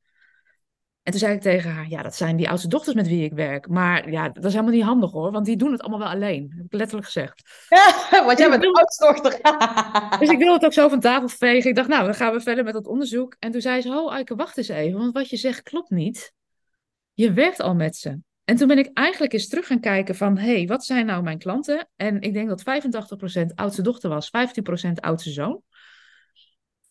[1.09, 3.33] En toen zei ik tegen haar, ja, dat zijn die oudste dochters met wie ik
[3.33, 3.69] werk.
[3.69, 6.53] Maar ja, dat is helemaal niet handig hoor, want die doen het allemaal wel alleen.
[6.57, 7.67] heb ik letterlijk gezegd.
[7.69, 7.95] Ja,
[8.27, 9.41] want jij bent de oudste dochter.
[10.21, 11.71] dus ik wilde het ook zo van tafel vegen.
[11.71, 13.37] Ik dacht, nou, dan gaan we verder met dat onderzoek.
[13.39, 16.33] En toen zei ze, oh Eike, wacht eens even, want wat je zegt klopt niet.
[17.13, 18.19] Je werkt al met ze.
[18.49, 21.23] En toen ben ik eigenlijk eens terug gaan kijken van, hé, hey, wat zijn nou
[21.23, 21.89] mijn klanten?
[21.97, 24.31] En ik denk dat 85% oudste dochter was,
[24.89, 25.63] 15% oudste zoon.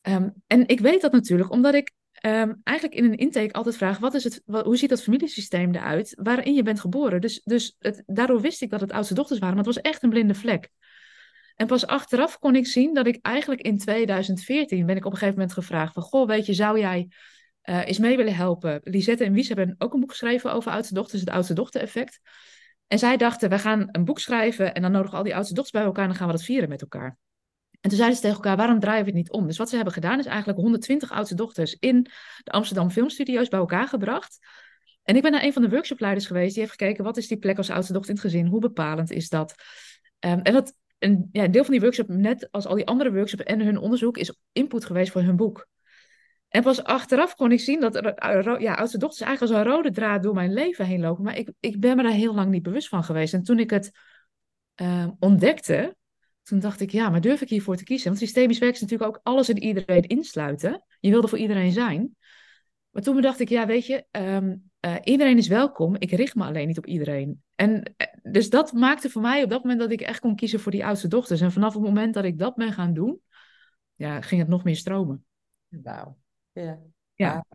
[0.02, 1.92] Um, en ik weet dat natuurlijk omdat ik
[2.26, 6.18] um, eigenlijk in een intake altijd vraag: wat is het, hoe ziet dat familiesysteem eruit
[6.22, 7.22] waarin je bent geboren?
[7.22, 10.04] Dus, dus het, daardoor wist ik dat het oudste dochters waren, maar het was echt
[10.04, 10.70] een blinde vlek.
[11.56, 15.18] En pas achteraf kon ik zien dat ik eigenlijk in 2014 ben ik op een
[15.18, 17.08] gegeven moment gevraagd van, goh, weet je, zou jij
[17.70, 18.82] uh, eens mee willen helpen?
[18.84, 22.20] Lisette en Wies hebben ook een boek geschreven over oudste dochters, het oudste dochter effect.
[22.88, 25.76] En zij dachten, we gaan een boek schrijven en dan nodigen al die oudste dochters
[25.76, 27.18] bij elkaar en dan gaan we dat vieren met elkaar.
[27.82, 29.48] En toen zeiden ze tegen elkaar, waarom draaien we het niet om?
[29.48, 32.04] Dus wat ze hebben gedaan is eigenlijk 120 oudste dochters in
[32.44, 34.40] de Amsterdam Filmstudio's bij elkaar gebracht.
[35.04, 37.38] En ik ben naar een van de workshopleiders geweest, die heeft gekeken, wat is die
[37.38, 38.46] plek als oudste dochter in het gezin?
[38.46, 39.56] Hoe bepalend is dat?
[40.20, 43.14] Um, en dat, een, ja, een deel van die workshop, net als al die andere
[43.14, 45.68] workshops en hun onderzoek, is input geweest voor hun boek.
[46.48, 47.94] En pas achteraf kon ik zien dat
[48.60, 51.24] ja, oudste dochters eigenlijk als een rode draad door mijn leven heen lopen.
[51.24, 53.34] Maar ik, ik ben me daar heel lang niet bewust van geweest.
[53.34, 53.92] En toen ik het
[54.82, 55.96] uh, ontdekte,
[56.44, 58.08] toen dacht ik, ja, maar durf ik hiervoor te kiezen?
[58.08, 60.84] Want systemisch werk natuurlijk ook alles en iedereen insluiten.
[61.00, 62.16] Je wilde voor iedereen zijn.
[62.90, 65.96] Maar toen dacht ik, ja, weet je, um, uh, iedereen is welkom.
[65.96, 67.44] Ik richt me alleen niet op iedereen.
[67.56, 70.60] En uh, dus dat maakte voor mij op dat moment dat ik echt kon kiezen
[70.60, 71.42] voor die oudste dochters.
[71.42, 73.22] En vanaf het moment dat ik dat ben gaan doen,
[73.96, 75.26] ja, ging het nog meer stromen.
[75.68, 76.18] Wauw.
[76.62, 76.80] Ja.
[77.14, 77.46] ja.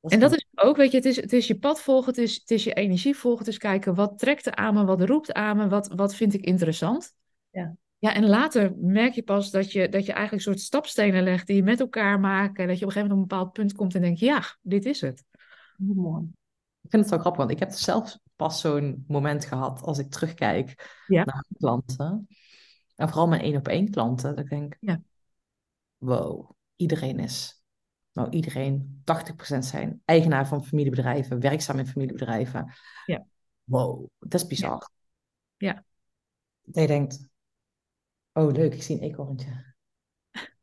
[0.00, 2.18] Dat en dat is ook, weet je, het is, het is je pad volgen, het
[2.18, 3.44] is, het is je energie volgen.
[3.44, 6.34] Het is kijken wat trekt er aan me, wat roept aan me, wat, wat vind
[6.34, 7.14] ik interessant.
[7.50, 7.76] Ja.
[8.00, 11.56] Ja, en later merk je pas dat je, dat je eigenlijk soort stapstenen legt die
[11.56, 12.66] je met elkaar maken.
[12.66, 14.84] Dat je op een gegeven moment op een bepaald punt komt en denkt, ja, dit
[14.84, 15.24] is het.
[15.76, 16.24] Mooi.
[16.80, 20.10] Ik vind het wel grappig, want ik heb zelf pas zo'n moment gehad als ik
[20.10, 21.24] terugkijk ja.
[21.24, 22.28] naar klanten.
[22.96, 24.34] En vooral mijn één op één klanten.
[24.34, 25.00] Dat ik denk, ja.
[25.96, 27.57] wow, iedereen is,
[28.18, 32.72] nou iedereen, 80% zijn eigenaar van familiebedrijven, werkzaam in familiebedrijven.
[33.06, 33.26] Ja.
[33.64, 34.90] Wow, dat is bizar.
[35.56, 35.72] Ja.
[35.72, 35.84] ja.
[36.62, 37.28] Dat je denkt,
[38.38, 39.74] Oh, leuk, ik zie een eekhoorntje.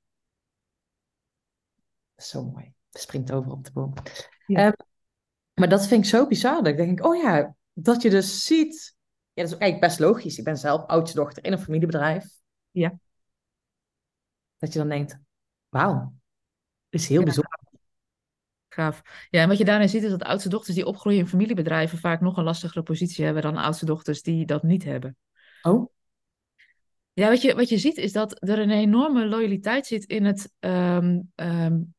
[2.16, 2.74] Zo mooi.
[2.90, 3.94] Springt over op de boom.
[4.48, 4.66] Ja.
[4.66, 4.74] Um,
[5.54, 6.56] maar dat vind ik zo bizar.
[6.58, 8.96] Dat ik denk, oh ja, dat je dus ziet.
[9.34, 10.38] Ja, dat is eigenlijk best logisch.
[10.38, 12.26] Ik ben zelf oudste dochter in een familiebedrijf.
[12.72, 13.00] Ja.
[14.58, 15.20] Dat je dan denkt,
[15.70, 16.14] wauw,
[16.96, 17.24] is heel ja.
[17.24, 17.60] bijzonder.
[18.70, 19.02] Gaaf.
[19.30, 22.22] Ja, en wat je daarin ziet is dat oudste dochters die opgroeien in familiebedrijven vaak
[22.22, 25.18] nog een lastigere positie hebben dan oudste dochters die dat niet hebben.
[25.62, 25.92] Oh?
[27.14, 30.54] Ja, wat je, wat je ziet is dat er een enorme loyaliteit zit in het.
[30.60, 31.94] Um, um,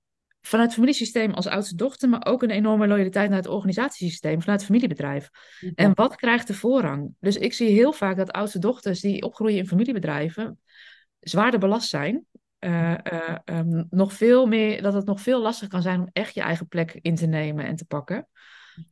[0.47, 4.59] vanuit het familiesysteem als oudste dochter, maar ook een enorme loyaliteit naar het organisatiesysteem vanuit
[4.59, 5.31] het familiebedrijf.
[5.61, 5.71] Ja.
[5.75, 7.15] En wat krijgt de voorrang?
[7.21, 10.61] Dus ik zie heel vaak dat oudste dochters die opgroeien in familiebedrijven
[11.21, 12.27] zwaarder belast zijn.
[12.61, 16.35] Uh, uh, um, nog veel meer, dat het nog veel lastiger kan zijn om echt
[16.35, 18.29] je eigen plek in te nemen en te pakken.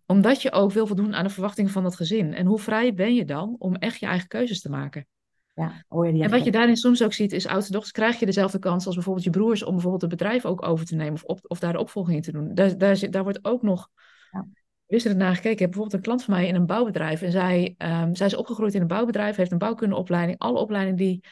[0.07, 2.35] Omdat je ook wil voldoen aan de verwachtingen van dat gezin.
[2.35, 5.07] En hoe vrij ben je dan om echt je eigen keuzes te maken?
[5.55, 8.59] Ja, oh En wat je daarin soms ook ziet, is oudste dochters krijg je dezelfde
[8.59, 11.39] kans als bijvoorbeeld je broers om bijvoorbeeld het bedrijf ook over te nemen of, op,
[11.43, 12.55] of daar de opvolging in te doen.
[12.55, 13.91] Daar, daar, zit, daar wordt ook nog
[14.31, 14.47] Ja.
[14.87, 15.51] wisselend naar gekeken.
[15.51, 18.37] Ik heb bijvoorbeeld een klant van mij in een bouwbedrijf en zij, ehm, zij is
[18.37, 21.25] opgegroeid in een bouwbedrijf, heeft een bouwkundeopleiding, alle opleidingen die,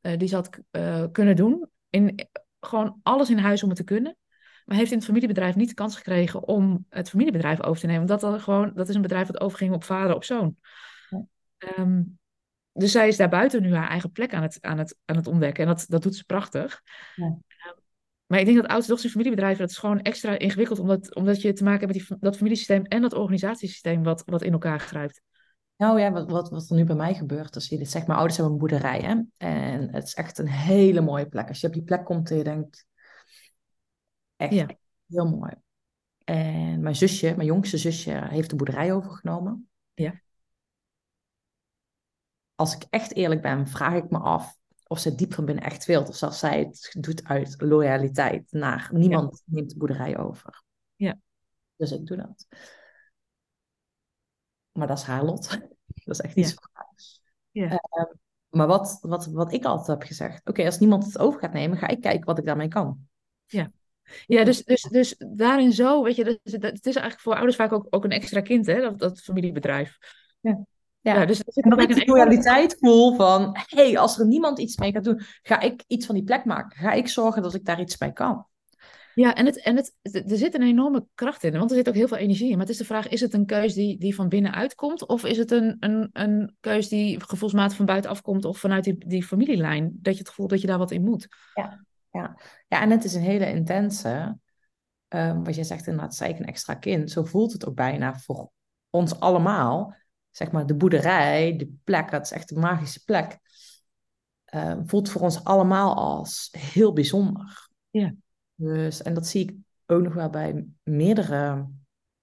[0.00, 2.28] eh, die ze had eh, kunnen doen, in,
[2.60, 4.16] gewoon alles in huis om het te kunnen.
[4.64, 8.00] Maar heeft in het familiebedrijf niet de kans gekregen om het familiebedrijf over te nemen.
[8.00, 10.56] Omdat dat gewoon, dat is een bedrijf dat overging op vader op zoon.
[11.08, 11.24] Ja.
[11.58, 12.02] Ehm,
[12.72, 15.62] dus zij is daarbuiten nu haar eigen plek aan het, aan het, aan het ontdekken.
[15.62, 16.82] En dat, dat doet ze prachtig.
[17.14, 17.24] Ja.
[17.24, 17.74] Ehm,
[18.26, 20.78] maar ik denk dat oudste dochters en familiebedrijven, dat is gewoon extra ingewikkeld.
[20.78, 24.42] Omdat, omdat je te maken hebt met die, dat familiesysteem en dat organisatiesysteem wat, wat
[24.42, 25.22] in elkaar grijpt.
[25.76, 28.18] Nou ja, wat, wat, wat er nu bij mij gebeurt, is je dit zegt, mijn
[28.18, 29.20] ouders hebben een boerderij, hè?
[29.36, 31.48] En het is echt een hele mooie plek.
[31.48, 32.86] Als je op die plek komt en je denkt,
[34.36, 34.66] echt, Ja.
[35.06, 35.52] heel mooi.
[36.24, 39.68] En mijn zusje, mijn jongste zusje, heeft de boerderij overgenomen.
[39.94, 40.20] Ja.
[42.54, 44.56] Als ik echt eerlijk ben, vraag ik me af
[44.86, 46.02] of ze diep van binnen echt wil.
[46.02, 50.62] Of zelfs zij het doet uit loyaliteit naar niemand neemt de boerderij over.
[50.96, 51.18] Ja.
[51.76, 52.46] Dus ik doe dat.
[54.74, 55.48] Maar dat is haar lot.
[56.04, 56.68] Dat is echt iets Ja.
[56.72, 56.94] haar.
[57.50, 57.68] Ja.
[57.68, 58.12] Ehm,
[58.48, 61.78] maar wat, wat, wat ik altijd heb gezegd, oké, als niemand het over gaat nemen,
[61.78, 62.98] ga ik kijken wat ik daarmee kan.
[64.26, 67.56] Ja, dus, dus, dus daarin zo, weet je, dat, dat- het is eigenlijk voor ouders
[67.56, 69.98] vaak ook, ook een extra kind, hè, dat, dat familiebedrijf.
[70.40, 70.64] Ja.
[71.00, 74.18] Ja, dus er zit En dat ik die een loyaliteit voel van, hé, hey, als
[74.18, 76.78] er niemand iets mee gaat doen, ga ik iets van die plek maken.
[76.78, 78.46] Ga ik zorgen dat ik daar iets bij kan.
[79.14, 81.94] Ja, en, het, en het, er zit een enorme kracht in, want er zit ook
[81.94, 82.52] heel veel energie in.
[82.52, 85.06] Maar het is de vraag, is het een keus die, die van binnenuit komt?
[85.06, 89.08] Of is het een, een, een keus die gevoelsmatig van buitenaf komt of vanuit die,
[89.08, 89.98] die familielijn?
[90.02, 91.28] Dat je het gevoel dat je daar wat in moet.
[92.68, 94.38] Ja, en het is een hele intense,
[95.08, 97.10] ehm, wat je zegt inderdaad, zei ik een extra kind.
[97.10, 98.50] Zo voelt het ook bijna voor
[98.90, 99.94] ons allemaal.
[100.30, 103.38] Zeg maar, de boerderij, de plek, dat is echt een magische plek.
[104.44, 107.68] ehm, voelt voor ons allemaal als heel bijzonder.
[107.90, 108.14] Ja.
[108.54, 111.68] Dus, en dat zie ik ook nog wel bij meerdere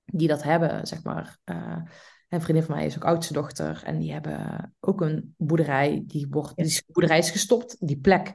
[0.05, 1.37] die dat hebben, zeg maar.
[1.43, 1.81] eh,
[2.29, 6.03] een vriendin van mij is ook oudste dochter en die hebben ook een boerderij.
[6.07, 8.33] Die, wordt, die boerderij is gestopt, die plek.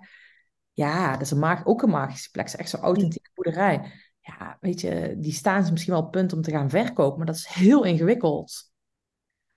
[0.73, 2.45] Ja, dat is een ook een magische plek.
[2.45, 3.93] Het is echt zo'n authentieke boerderij.
[4.21, 7.27] Ja, weet je, die staan ze misschien wel op punt om te gaan verkopen, maar
[7.27, 8.71] dat is heel ingewikkeld.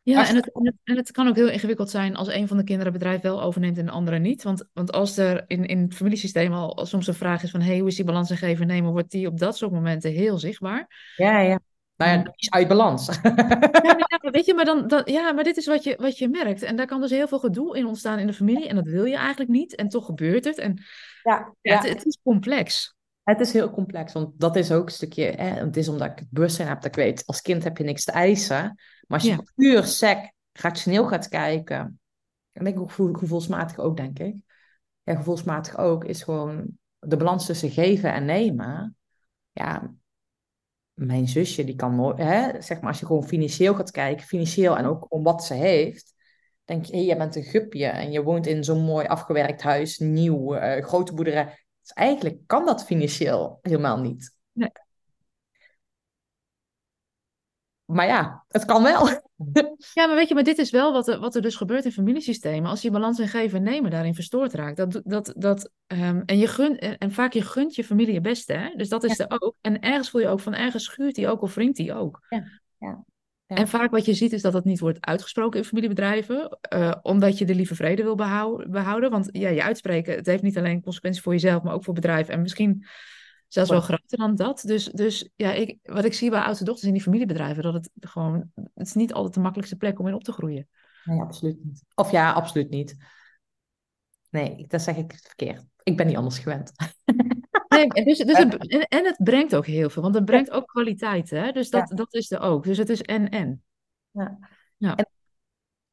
[0.09, 2.57] Ja, en het, en, het, en het kan ook heel ingewikkeld zijn als een van
[2.57, 4.43] de kinderen het bedrijf wel overneemt en de andere niet.
[4.43, 7.79] Want, want als er in, in het familiesysteem al soms een vraag is van hey,
[7.79, 10.37] hoe is die balans en geven en nemen, wordt die op dat soort momenten heel
[10.37, 11.13] zichtbaar.
[11.15, 11.59] Ja, ja.
[11.95, 13.19] Nou ja, die is uit balans.
[13.21, 13.97] Ja,
[14.31, 16.61] weet je, maar, dan, dan, ja, maar dit is wat je, wat je merkt.
[16.61, 18.67] En daar kan dus heel veel gedoe in ontstaan in de familie.
[18.67, 19.75] En dat wil je eigenlijk niet.
[19.75, 20.57] En toch gebeurt het.
[20.57, 20.83] En
[21.23, 22.97] Ja, ja, Het, het is complex.
[23.29, 25.23] Het is heel complex, want dat is ook een stukje.
[25.23, 27.83] Hè, het is omdat ik het bewustzijn heb dat ik weet, als kind heb je
[27.83, 28.63] niks te eisen.
[29.07, 29.43] Maar als je Ja.
[29.55, 31.99] puur sec, rationeel gaat kijken,
[32.51, 34.41] en ik gevoel, gevoelsmatig ook, denk ik.
[35.03, 38.97] Ja, gevoelsmatig ook, is gewoon de balans tussen geven en nemen.
[39.51, 39.93] Ja,
[40.93, 44.77] mijn zusje, die kan nooit, hè, zeg maar, als je gewoon financieel gaat kijken, financieel
[44.77, 46.13] en ook om wat ze heeft,
[46.63, 49.97] denk je, hé, je bent een gupje en je woont in zo'n mooi afgewerkt huis,
[49.97, 51.67] nieuw, eh, grote boerderij.
[51.89, 54.35] Dus eigenlijk kan dat financieel helemaal niet.
[54.51, 54.71] Nee.
[57.85, 59.07] Maar ja, het kan wel.
[59.93, 61.91] Ja, maar weet je, maar dit is wel wat er, wat er dus gebeurt in
[61.91, 62.69] familiesystemen.
[62.69, 64.77] Als je balans en geven en nemen daarin verstoord raakt.
[64.77, 68.53] Dat, dat, dat, ehm, en, je gun, en, vaak je gunt je familie het beste.
[68.53, 68.73] Hè?
[68.75, 69.55] Dus dat is er ook.
[69.61, 72.25] En ergens voel je ook van ergens schuurt die ook of wringt die ook.
[72.29, 72.43] Ja,
[72.77, 73.03] ja,
[73.49, 73.55] ja.
[73.55, 76.57] En vaak wat je ziet is dat dat niet wordt uitgesproken in familiebedrijven.
[76.61, 79.11] eh, omdat je de lieve vrede wil behou- behouden.
[79.11, 82.33] Want ja, je uitspreken, het heeft niet alleen consequenties voor jezelf, maar ook voor bedrijven.
[82.33, 82.85] En misschien
[83.47, 84.61] zelfs wel groter dan dat.
[84.65, 87.89] Dus, dus ja, ik, wat ik zie bij oudste dochters in die familiebedrijven, dat het
[87.99, 90.67] gewoon, het is niet altijd de makkelijkste plek om in op te groeien.
[91.03, 91.83] Nee, absoluut niet.
[91.95, 92.95] Of ja, absoluut niet.
[94.29, 95.65] Nee, dat zeg ik verkeerd.
[95.83, 96.71] Ik ben niet anders gewend.
[97.69, 100.51] Nee, en dus, dus het, en, en het brengt ook heel veel, want het brengt
[100.51, 101.29] ook kwaliteit.
[101.29, 101.51] Hè?
[101.51, 102.63] Dus dat, dat is er ook.
[102.63, 103.63] Dus het is en en.
[104.11, 104.39] Ja.
[104.77, 104.95] Ja.
[104.95, 105.09] En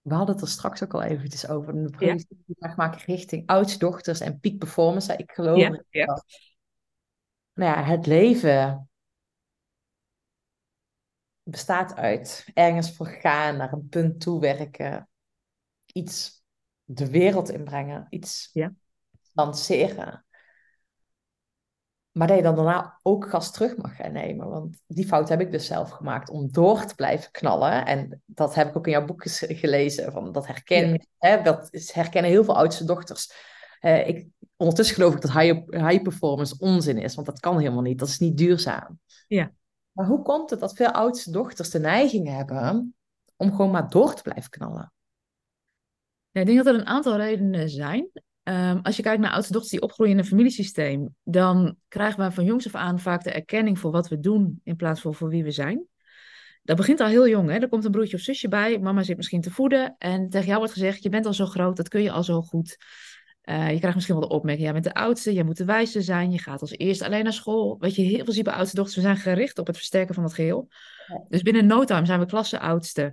[0.01, 1.75] we hadden het er straks ook al eventjes over.
[1.75, 5.17] Een die graag maken richting oudste-dochters en peak performance.
[5.17, 5.59] Ik geloof
[5.91, 6.07] ja.
[6.07, 6.25] dat,
[7.53, 8.89] nou ja, het leven
[11.43, 15.09] bestaat uit ergens voor gaan, naar een punt toe werken,
[15.87, 16.45] iets
[16.85, 18.75] de wereld inbrengen, iets Ja.
[19.33, 20.26] lanceren.
[22.17, 24.49] Maar dat je dan daarna ook gas terug mag gaan nemen.
[24.49, 27.87] Want die fout heb ik dus zelf gemaakt om door te blijven knallen.
[27.87, 30.13] En dat heb ik ook in jouw boek gelezen.
[30.13, 33.33] Van dat herken, hè, dat is, herkennen heel veel oudste dochters.
[33.81, 34.27] Eh, ik,
[34.57, 37.15] ondertussen geloof ik dat high, high performance onzin is.
[37.15, 37.99] Want dat kan helemaal niet.
[37.99, 39.01] Dat is niet duurzaam.
[39.29, 39.53] Ja.
[39.93, 42.95] Maar hoe komt het dat veel oudste dochters de neiging hebben
[43.37, 44.93] om gewoon maar door te blijven knallen?
[46.31, 48.11] Ja, ik denk dat er een aantal redenen zijn.
[48.47, 52.31] Ehm, als je kijkt naar oudste dochters die opgroeien in een familiesysteem, dan krijgen wij
[52.31, 55.29] van jongs af aan vaak de erkenning voor wat we doen in plaats van voor
[55.29, 55.87] wie we zijn.
[56.63, 57.51] Dat begint al heel jong.
[57.51, 57.59] Hè?
[57.59, 60.59] Er komt een broertje of zusje bij, mama zit misschien te voeden en tegen jou
[60.59, 62.77] wordt gezegd, je bent al zo groot, dat kun je al zo goed.
[63.41, 66.03] Eh, je krijgt misschien wel de opmerking, jij bent de oudste, jij moet de wijste
[66.03, 67.77] zijn, je gaat als eerste alleen naar school.
[67.79, 70.25] Weet je, heel veel ziet bij oudste dochters, we zijn gericht op het versterken van
[70.25, 70.69] het geheel.
[71.29, 73.03] Dus binnen no time zijn we klasseoudste.
[73.03, 73.13] Uh,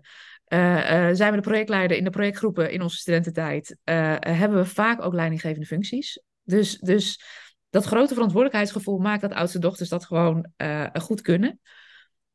[1.15, 5.13] zijn we de projectleider in de projectgroepen in onze studententijd, uh, hebben we vaak ook
[5.13, 6.21] leidinggevende functies.
[6.43, 7.21] Dus, dus
[7.69, 10.51] dat grote verantwoordelijkheidsgevoel maakt dat oudste dochters dat gewoon
[10.93, 11.59] goed kunnen.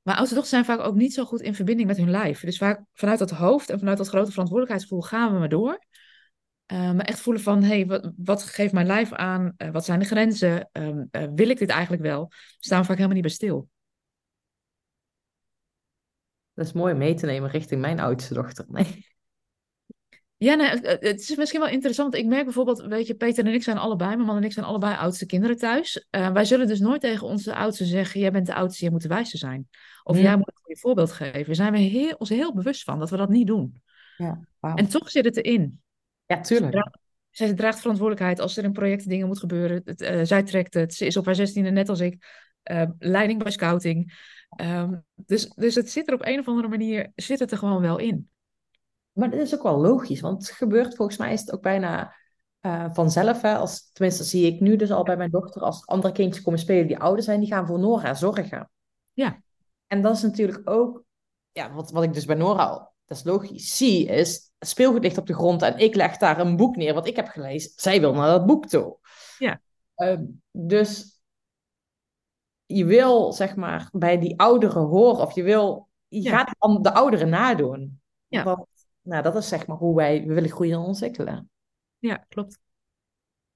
[0.02, 2.40] Maar oudste dochters zijn vaak ook niet zo goed in verbinding met hun lijf.
[2.40, 5.84] Dus vaak vanuit dat hoofd en vanuit dat grote verantwoordelijkheidsgevoel gaan we maar door.
[6.66, 9.54] maar echt voelen van, hé, hey, wat, wat, geeft mijn lijf aan?
[9.72, 10.68] wat zijn de grenzen?
[10.72, 11.04] Ehm,
[11.34, 12.30] wil ik dit eigenlijk wel?
[12.58, 13.68] Staan we vaak helemaal niet bij stil.
[16.58, 18.64] Dat is mooi mee te nemen richting mijn oudste dochter.
[18.78, 19.06] Nee.
[20.36, 22.14] Ja, nee, het is misschien wel interessant.
[22.14, 24.66] Ik merk bijvoorbeeld, weet je, Peter en ik zijn allebei, mijn man en ik zijn
[24.66, 26.06] allebei oudste kinderen thuis.
[26.10, 29.02] Uh, wij zullen dus nooit tegen onze oudste zeggen, jij bent de oudste, jij moet
[29.02, 29.68] de wijste zijn.
[30.02, 31.46] Of jij moet een goede voorbeeld geven.
[31.46, 33.82] Daar zijn we heel, ons heel bewust van, dat we dat niet doen.
[34.16, 34.78] Ja, wow.
[34.78, 35.80] En toch zit het erin.
[36.26, 36.72] Ja, tuurlijk.
[36.72, 36.98] Zij draagt,
[37.30, 39.82] zij draagt verantwoordelijkheid als er in projecten dingen moet gebeuren.
[39.84, 40.94] Het, uh, zij trekt het.
[40.94, 42.24] Ze is op haar zestiende, net als ik,
[42.70, 44.18] uh, leiding bij scouting.
[44.60, 47.80] Um, dus, dus het zit er op een of andere manier, zit het er gewoon
[47.80, 48.30] wel in.
[49.12, 52.14] Maar dat is ook wel logisch, want het gebeurt volgens mij is het ook bijna
[52.60, 53.42] uh, vanzelf.
[53.42, 56.60] Hè, als, tenminste, zie ik nu dus al bij mijn dochter, als andere kindjes komen
[56.60, 58.70] spelen die ouder zijn, die gaan voor Nora zorgen.
[59.12, 59.42] Ja.
[59.86, 61.04] En dat is natuurlijk ook,
[61.52, 65.18] ja, wat, wat ik dus bij Nora al, dat is logisch, zie, is speelgoed ligt
[65.18, 67.72] op de grond en ik leg daar een boek neer wat ik heb gelezen.
[67.76, 68.98] Zij wil naar dat boek toe.
[69.38, 69.60] Ja.
[69.96, 70.18] Uh,
[70.50, 71.17] dus
[72.70, 75.20] je wil, zeg maar, bij die ouderen horen.
[75.20, 76.30] Of je wil, je ja.
[76.30, 78.00] gaat de ouderen nadoen.
[78.26, 78.42] Ja.
[78.42, 78.66] Dat,
[79.02, 81.50] nou, dat is zeg maar hoe wij we willen groeien en ontwikkelen.
[81.98, 82.58] Ja, klopt.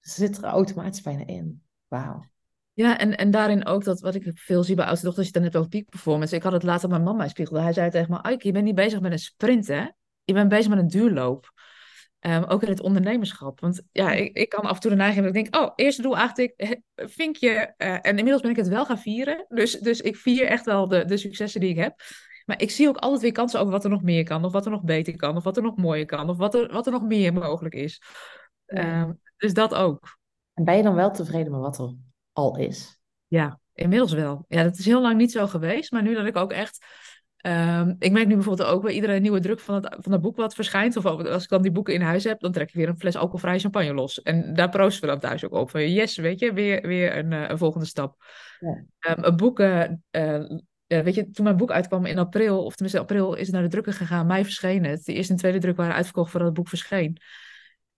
[0.00, 1.62] Zit er automatisch bijna in.
[1.88, 2.24] Wauw.
[2.72, 5.42] Ja, en, en daarin ook dat wat ik veel zie bij oudste dochters, je dan
[5.42, 6.36] net over peak performance.
[6.36, 7.62] Ik had het later mijn mama spiegelde.
[7.62, 9.86] Hij zei tegen me, Aike, je bent niet bezig met een sprint, hè?
[10.24, 11.52] Je bent bezig met een duurloop.
[12.26, 13.60] Um, ook in het ondernemerschap.
[13.60, 16.02] Want ja, ik, ik kan af en toe de neiging dat ik denk, oh, eerste
[16.02, 17.74] doel eigenlijk, vinkje.
[17.78, 19.44] Uh, en inmiddels ben ik het wel gaan vieren.
[19.48, 22.00] Dus, dus ik vier echt wel de, de successen die ik heb.
[22.44, 24.44] Maar ik zie ook altijd weer kansen over wat er nog meer kan.
[24.44, 25.36] Of wat er nog beter kan.
[25.36, 26.30] Of wat er nog mooier kan.
[26.30, 28.02] Of wat er, wat er nog meer mogelijk is.
[28.66, 30.18] Um, dus dat ook.
[30.54, 31.94] En ben je dan wel tevreden met wat er
[32.32, 33.00] al is?
[33.26, 34.44] Ja, inmiddels wel.
[34.48, 35.92] Ja, dat is heel lang niet zo geweest.
[35.92, 36.86] Maar nu dat ik ook echt
[37.46, 40.36] Um, ik merk nu bijvoorbeeld ook bij iedere nieuwe druk van het, van het boek
[40.36, 42.88] wat verschijnt, of als ik dan die boeken in huis heb, dan trek ik weer
[42.88, 44.22] een fles alcoholvrije champagne los.
[44.22, 45.70] En daar proosten we dan thuis ook op.
[45.70, 48.24] Van yes, weet je, weer, weer een, een volgende stap.
[48.60, 48.84] Ja.
[49.16, 50.44] Um, een boek, uh, uh,
[50.86, 53.68] weet je, toen mijn boek uitkwam in april, of tenminste april is het naar de
[53.68, 55.04] drukker gegaan, mei verscheen het.
[55.04, 57.16] De eerste en tweede druk waren uitverkocht voordat het boek verscheen.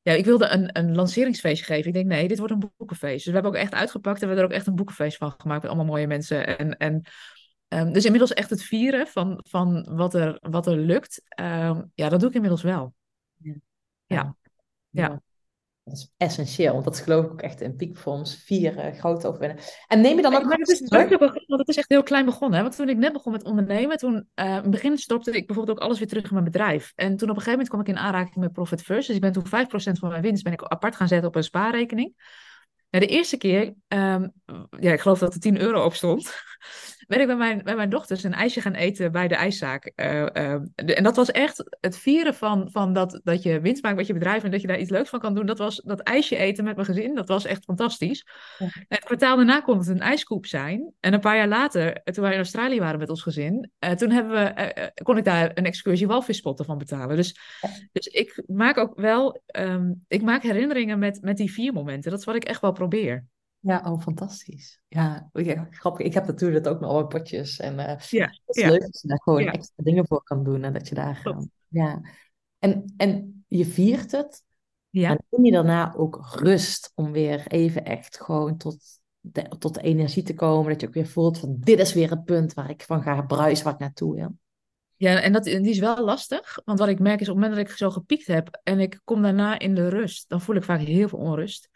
[0.02, 1.86] Ja, ik wilde een, een lanceringsfeestje geven.
[1.86, 3.14] Ik denk, nee, dit wordt een boekenfeest.
[3.14, 5.34] Dus we hebben ook echt uitgepakt en we hebben er ook echt een boekenfeest van
[5.36, 6.58] gemaakt met allemaal mooie mensen.
[6.58, 7.02] En, en
[7.74, 12.08] Um, dus inmiddels echt het vieren van, van wat, er, wat er lukt, um, ja,
[12.08, 12.94] dat doe ik inmiddels wel.
[13.36, 13.54] Ja.
[14.06, 14.36] ja.
[14.90, 15.22] ja.
[15.84, 19.58] Dat is essentieel, want dat geloof ik ook echt in peakforms, vieren, groot overwinnen.
[19.86, 20.44] En neem je dan ook...
[20.44, 22.56] Maar het is leuk, want het is echt heel klein begonnen.
[22.56, 22.62] Hè?
[22.64, 25.78] Want toen ik net begon met ondernemen, toen uh, in het begin stopte ik bijvoorbeeld
[25.78, 26.92] ook alles weer terug in mijn bedrijf.
[26.94, 29.06] En toen op een gegeven moment kwam ik in aanraking met Profit First.
[29.06, 29.48] Dus ik ben toen 5%
[29.98, 32.14] van mijn winst ben ik apart gaan zetten op een spaarrekening.
[32.90, 34.32] Ja, de eerste keer, um,
[34.80, 36.34] ja, ik geloof dat er 10 euro op stond
[37.06, 39.92] ben ik bij mijn, mijn dochters een ijsje gaan eten bij de ijszaak.
[39.96, 43.82] Uh, uh, de, en dat was echt het vieren van, van dat, dat je winst
[43.82, 45.46] maakt met je bedrijf en dat je daar iets leuks van kan doen.
[45.46, 47.14] Dat was dat ijsje eten met mijn gezin.
[47.14, 48.26] Dat was echt fantastisch.
[48.58, 48.66] Ja.
[48.88, 50.92] Het kwartaal daarna kon het een ijskoep zijn.
[51.00, 54.10] En een paar jaar later, toen wij in Australië waren met ons gezin, uh, toen
[54.10, 57.16] hebben we, kon ik daar een excursie walvisspotten van betalen.
[57.16, 57.38] Dus,
[57.92, 62.10] dus ik maak ook wel, um, ik maak herinneringen met, met die vier momenten.
[62.10, 63.24] Dat is wat ik echt wel probeer.
[63.64, 64.80] Ja, oh, fantastisch.
[64.88, 66.06] Ja, ja, grappig.
[66.06, 67.58] Ik heb natuurlijk ook nog al potjes.
[67.58, 68.70] En uh, ja, het is ja.
[68.70, 69.52] leuk dat je daar gewoon ja.
[69.52, 70.64] extra dingen voor kan doen.
[70.64, 71.20] En dat je daar...
[71.24, 72.00] Uh, ja.
[72.58, 74.42] En, en je viert het.
[74.90, 75.10] Ja.
[75.10, 78.76] En neem je daarna ook rust om weer even echt gewoon tot
[79.20, 80.72] de, tot de energie te komen.
[80.72, 83.22] Dat je ook weer voelt van dit is weer het punt waar ik van ga
[83.22, 84.36] bruisen, waar ik naartoe wil.
[84.96, 86.58] Ja, en dat, die is wel lastig.
[86.64, 89.00] Want wat ik merk is op het moment dat ik zo gepiekt heb en ik
[89.04, 91.68] kom daarna in de rust, dan voel ik vaak heel veel onrust.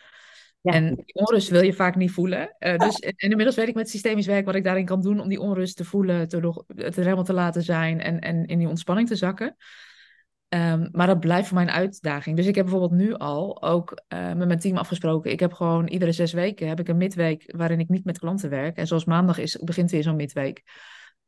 [0.60, 0.72] Ja.
[0.72, 2.56] En die onrust wil je vaak niet voelen.
[2.58, 5.28] Uh, dus, en inmiddels weet ik met systemisch werk wat ik daarin kan doen om
[5.28, 8.68] die onrust te voelen, te, het er helemaal te laten zijn en, en in die
[8.68, 9.56] ontspanning te zakken.
[10.48, 12.36] Um, maar dat blijft voor mij een uitdaging.
[12.36, 15.30] Dus ik heb bijvoorbeeld nu al ook uh, met mijn team afgesproken.
[15.30, 18.50] Ik heb gewoon iedere zes weken heb ik een midweek waarin ik niet met klanten
[18.50, 18.76] werk.
[18.76, 20.62] En zoals maandag is, begint weer zo'n midweek.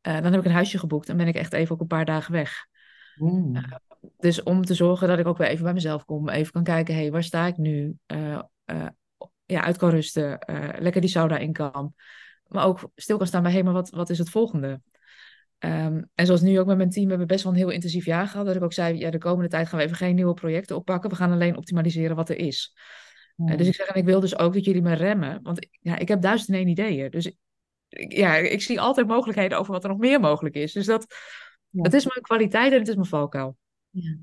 [0.07, 2.05] Uh, dan heb ik een huisje geboekt en ben ik echt even ook een paar
[2.05, 2.65] dagen weg.
[3.15, 3.61] Mm.
[4.17, 6.29] dus om te zorgen dat ik ook weer even bij mezelf kom.
[6.29, 7.95] Even kan kijken, hé, hey, waar sta ik nu?
[9.51, 10.39] Ja, uit kan rusten.
[10.49, 11.93] Uh, lekker die sauna in kan.
[12.47, 14.81] Maar ook stil kan staan bij, hé, hey, maar wat, wat is het volgende?
[15.59, 18.05] Um, en zoals nu ook met mijn team, hebben we best wel een heel intensief
[18.05, 18.45] jaar gehad.
[18.45, 21.09] Dat ik ook zei, ja, de komende tijd gaan we even geen nieuwe projecten oppakken.
[21.09, 22.73] We gaan alleen optimaliseren wat er is.
[23.35, 23.57] Hmm.
[23.57, 25.39] dus ik zeg, en ik wil dus ook dat jullie me remmen.
[25.43, 27.09] Want ja, ik heb duizend en één ideeën.
[27.09, 27.31] Dus
[28.07, 30.73] ja, ik zie altijd mogelijkheden over wat er nog meer mogelijk is.
[30.73, 31.05] Dus dat,
[31.69, 31.83] ja.
[31.83, 33.57] dat is mijn kwaliteit en het is mijn valkuil.
[33.89, 34.17] Ja.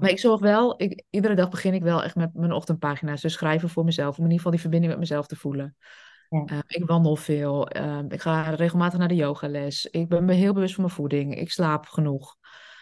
[0.00, 3.20] Maar ik zorg wel, ik, iedere dag begin ik wel echt met mijn ochtendpagina's.
[3.20, 5.76] Dus schrijven voor mezelf, om in ieder geval die verbinding met mezelf te voelen.
[6.28, 6.44] Ja.
[6.46, 7.76] Uh, ik wandel veel.
[7.76, 9.86] Uh, ik ga regelmatig naar de yogales.
[9.86, 11.36] Ik ben me heel bewust van mijn voeding.
[11.36, 12.36] Ik slaap genoeg.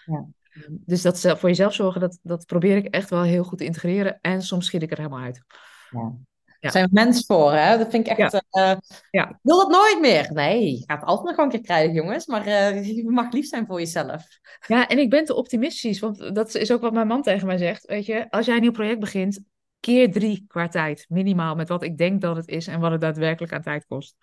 [0.04, 0.26] Ja.
[0.52, 3.64] Uh, dus dat voor jezelf zorgen, dat, dat probeer ik echt wel heel goed te
[3.64, 4.18] integreren.
[4.20, 5.42] En soms schiet ik er helemaal uit.
[5.90, 6.14] Ja.
[6.60, 6.70] Ja.
[6.70, 7.78] zijn mens voor, hè?
[7.78, 8.44] Dat vind ik echt...
[8.50, 8.72] Ja.
[8.72, 8.78] Uh,
[9.10, 9.28] ja.
[9.28, 10.32] Ik wil dat nooit meer.
[10.32, 12.26] Nee, je gaat het altijd nog een keer krijgen, jongens.
[12.26, 14.26] Maar uh, je mag lief zijn voor jezelf.
[14.66, 15.98] Ja, en ik ben te optimistisch.
[15.98, 17.86] Want dat is ook wat mijn man tegen mij zegt.
[17.86, 19.40] Weet je, als jij een nieuw project begint,
[19.80, 21.06] keer drie qua tijd.
[21.08, 24.16] Minimaal met wat ik denk dat het is en wat het daadwerkelijk aan tijd kost.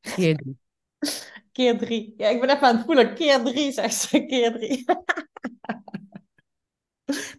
[0.00, 0.58] Keer drie.
[1.52, 2.14] keer drie.
[2.16, 3.14] Ja, ik ben even aan het voelen.
[3.14, 4.26] Keer drie, zegt ze.
[4.26, 4.84] Keer drie.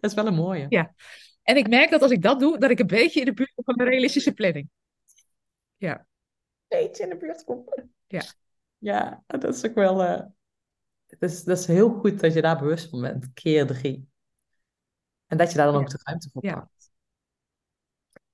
[0.00, 0.66] is wel een mooie.
[0.68, 0.94] Ja.
[1.44, 3.52] En ik merk dat als ik dat doe, dat ik een beetje in de buurt
[3.54, 4.70] kom van de realistische planning.
[5.76, 5.98] Ja.
[5.98, 7.64] Een beetje in de buurt kom.
[8.06, 8.22] Ja.
[8.78, 10.02] Ja, dat is ook wel...
[10.02, 10.22] Uh...
[11.06, 13.32] Dat, is, dat is heel goed dat je daar bewust van bent.
[13.32, 14.08] Keer drie.
[15.26, 16.90] En dat je daar dan ook de ruimte voor pakt.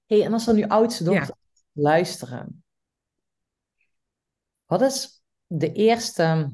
[0.07, 1.39] hey, en als er nu oudste dochters
[1.73, 2.65] luisteren.
[4.65, 6.53] Wat is de eerste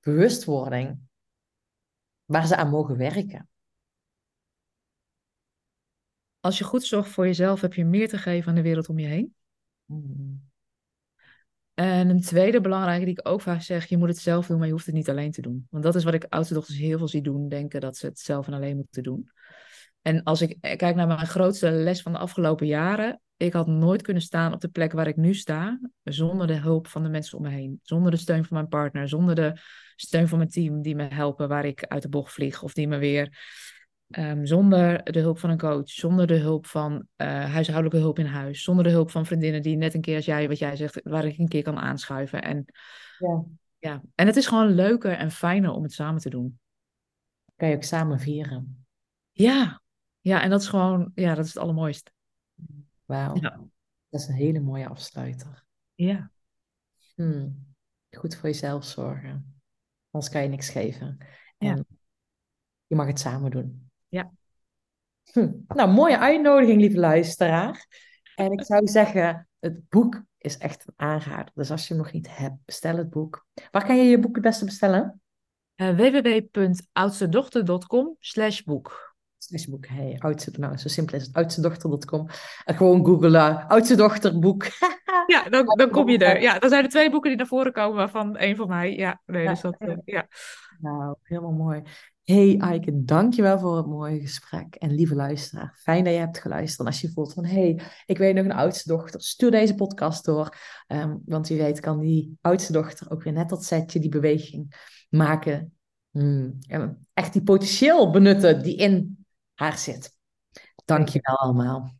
[0.00, 0.98] bewustwording
[2.24, 3.49] waar ze aan mogen werken?
[6.40, 8.98] Als je goed zorgt voor jezelf, heb je meer te geven aan de wereld om
[8.98, 9.34] je heen.
[9.84, 10.48] Mm.
[11.74, 14.66] En een tweede belangrijke die ik ook vaak zeg, je moet het zelf doen, maar
[14.66, 15.66] je hoeft het niet alleen te doen.
[15.70, 18.18] Want dat is wat ik oudste dochters heel veel zie doen, denken dat ze het
[18.18, 19.30] zelf en alleen moeten doen.
[20.02, 24.02] En als ik kijk naar mijn grootste les van de afgelopen jaren, ik had nooit
[24.02, 27.38] kunnen staan op de plek waar ik nu sta, zonder de hulp van de mensen
[27.38, 27.80] om me heen.
[27.82, 29.52] Zonder de steun van mijn partner, zonder de
[29.96, 32.88] steun van mijn team die me helpen waar ik uit de bocht vlieg of die
[32.88, 33.38] me weer
[34.18, 38.26] Um, zonder de hulp van een coach, zonder de hulp van uh, huishoudelijke hulp in
[38.26, 41.00] huis, zonder de hulp van vriendinnen die net een keer als jij, wat jij zegt,
[41.02, 42.42] waar ik een keer kan aanschuiven.
[42.42, 42.64] En,
[43.18, 43.44] ja.
[43.78, 44.02] Ja.
[44.14, 46.58] en het is gewoon leuker en fijner om het samen te doen.
[47.56, 48.86] Kan je ook samen vieren.
[49.30, 49.82] Ja,
[50.20, 52.10] ja en dat is gewoon, ja, dat is het allermooiste.
[53.04, 53.60] Wauw, ja.
[54.08, 55.64] dat is een hele mooie afsluiter.
[55.94, 56.30] Ja.
[57.14, 57.74] Hmm.
[58.10, 59.60] Goed voor jezelf zorgen,
[60.10, 61.18] anders kan je niks geven.
[61.58, 61.84] En ja.
[62.86, 63.89] je mag het samen doen.
[64.10, 64.30] Ja.
[65.32, 65.50] Hm.
[65.66, 67.86] Nou, mooie uitnodiging, lieve luisteraar.
[68.34, 71.50] En ik zou zeggen, het boek is echt een aanrader.
[71.54, 73.46] Dus als je hem nog niet hebt, bestel het boek.
[73.70, 75.20] Waar kan je je boek het beste bestellen?
[75.76, 79.14] Uh, www.oudstedochter.com slash boek.
[79.38, 82.26] Slash boek, hey, oudste, nou, zo simpel is het, oudstedochter.com.
[82.64, 84.64] En gewoon googlen, oudste dochter boek.
[85.26, 86.40] ja, dan, dan kom je er.
[86.40, 88.96] Ja, dan zijn er twee boeken die naar voren komen, waarvan één van mij.
[88.96, 90.28] Ja, nee, dus dat, uh, ja.
[90.78, 91.82] Nou, helemaal mooi.
[92.24, 94.74] Hey Aike, dankjewel voor het mooie gesprek.
[94.74, 96.80] En lieve luisteraar, fijn dat je hebt geluisterd.
[96.80, 100.24] En als je voelt van, hey, ik weet nog een oudste dochter, stuur deze podcast
[100.24, 100.56] door.
[100.88, 104.74] Um, want wie weet kan die oudste dochter ook weer net dat setje, die beweging
[105.08, 105.72] maken.
[106.10, 106.58] Hmm.
[106.60, 110.16] En echt die potentieel benutten die in haar zit.
[110.84, 111.99] Dankjewel allemaal.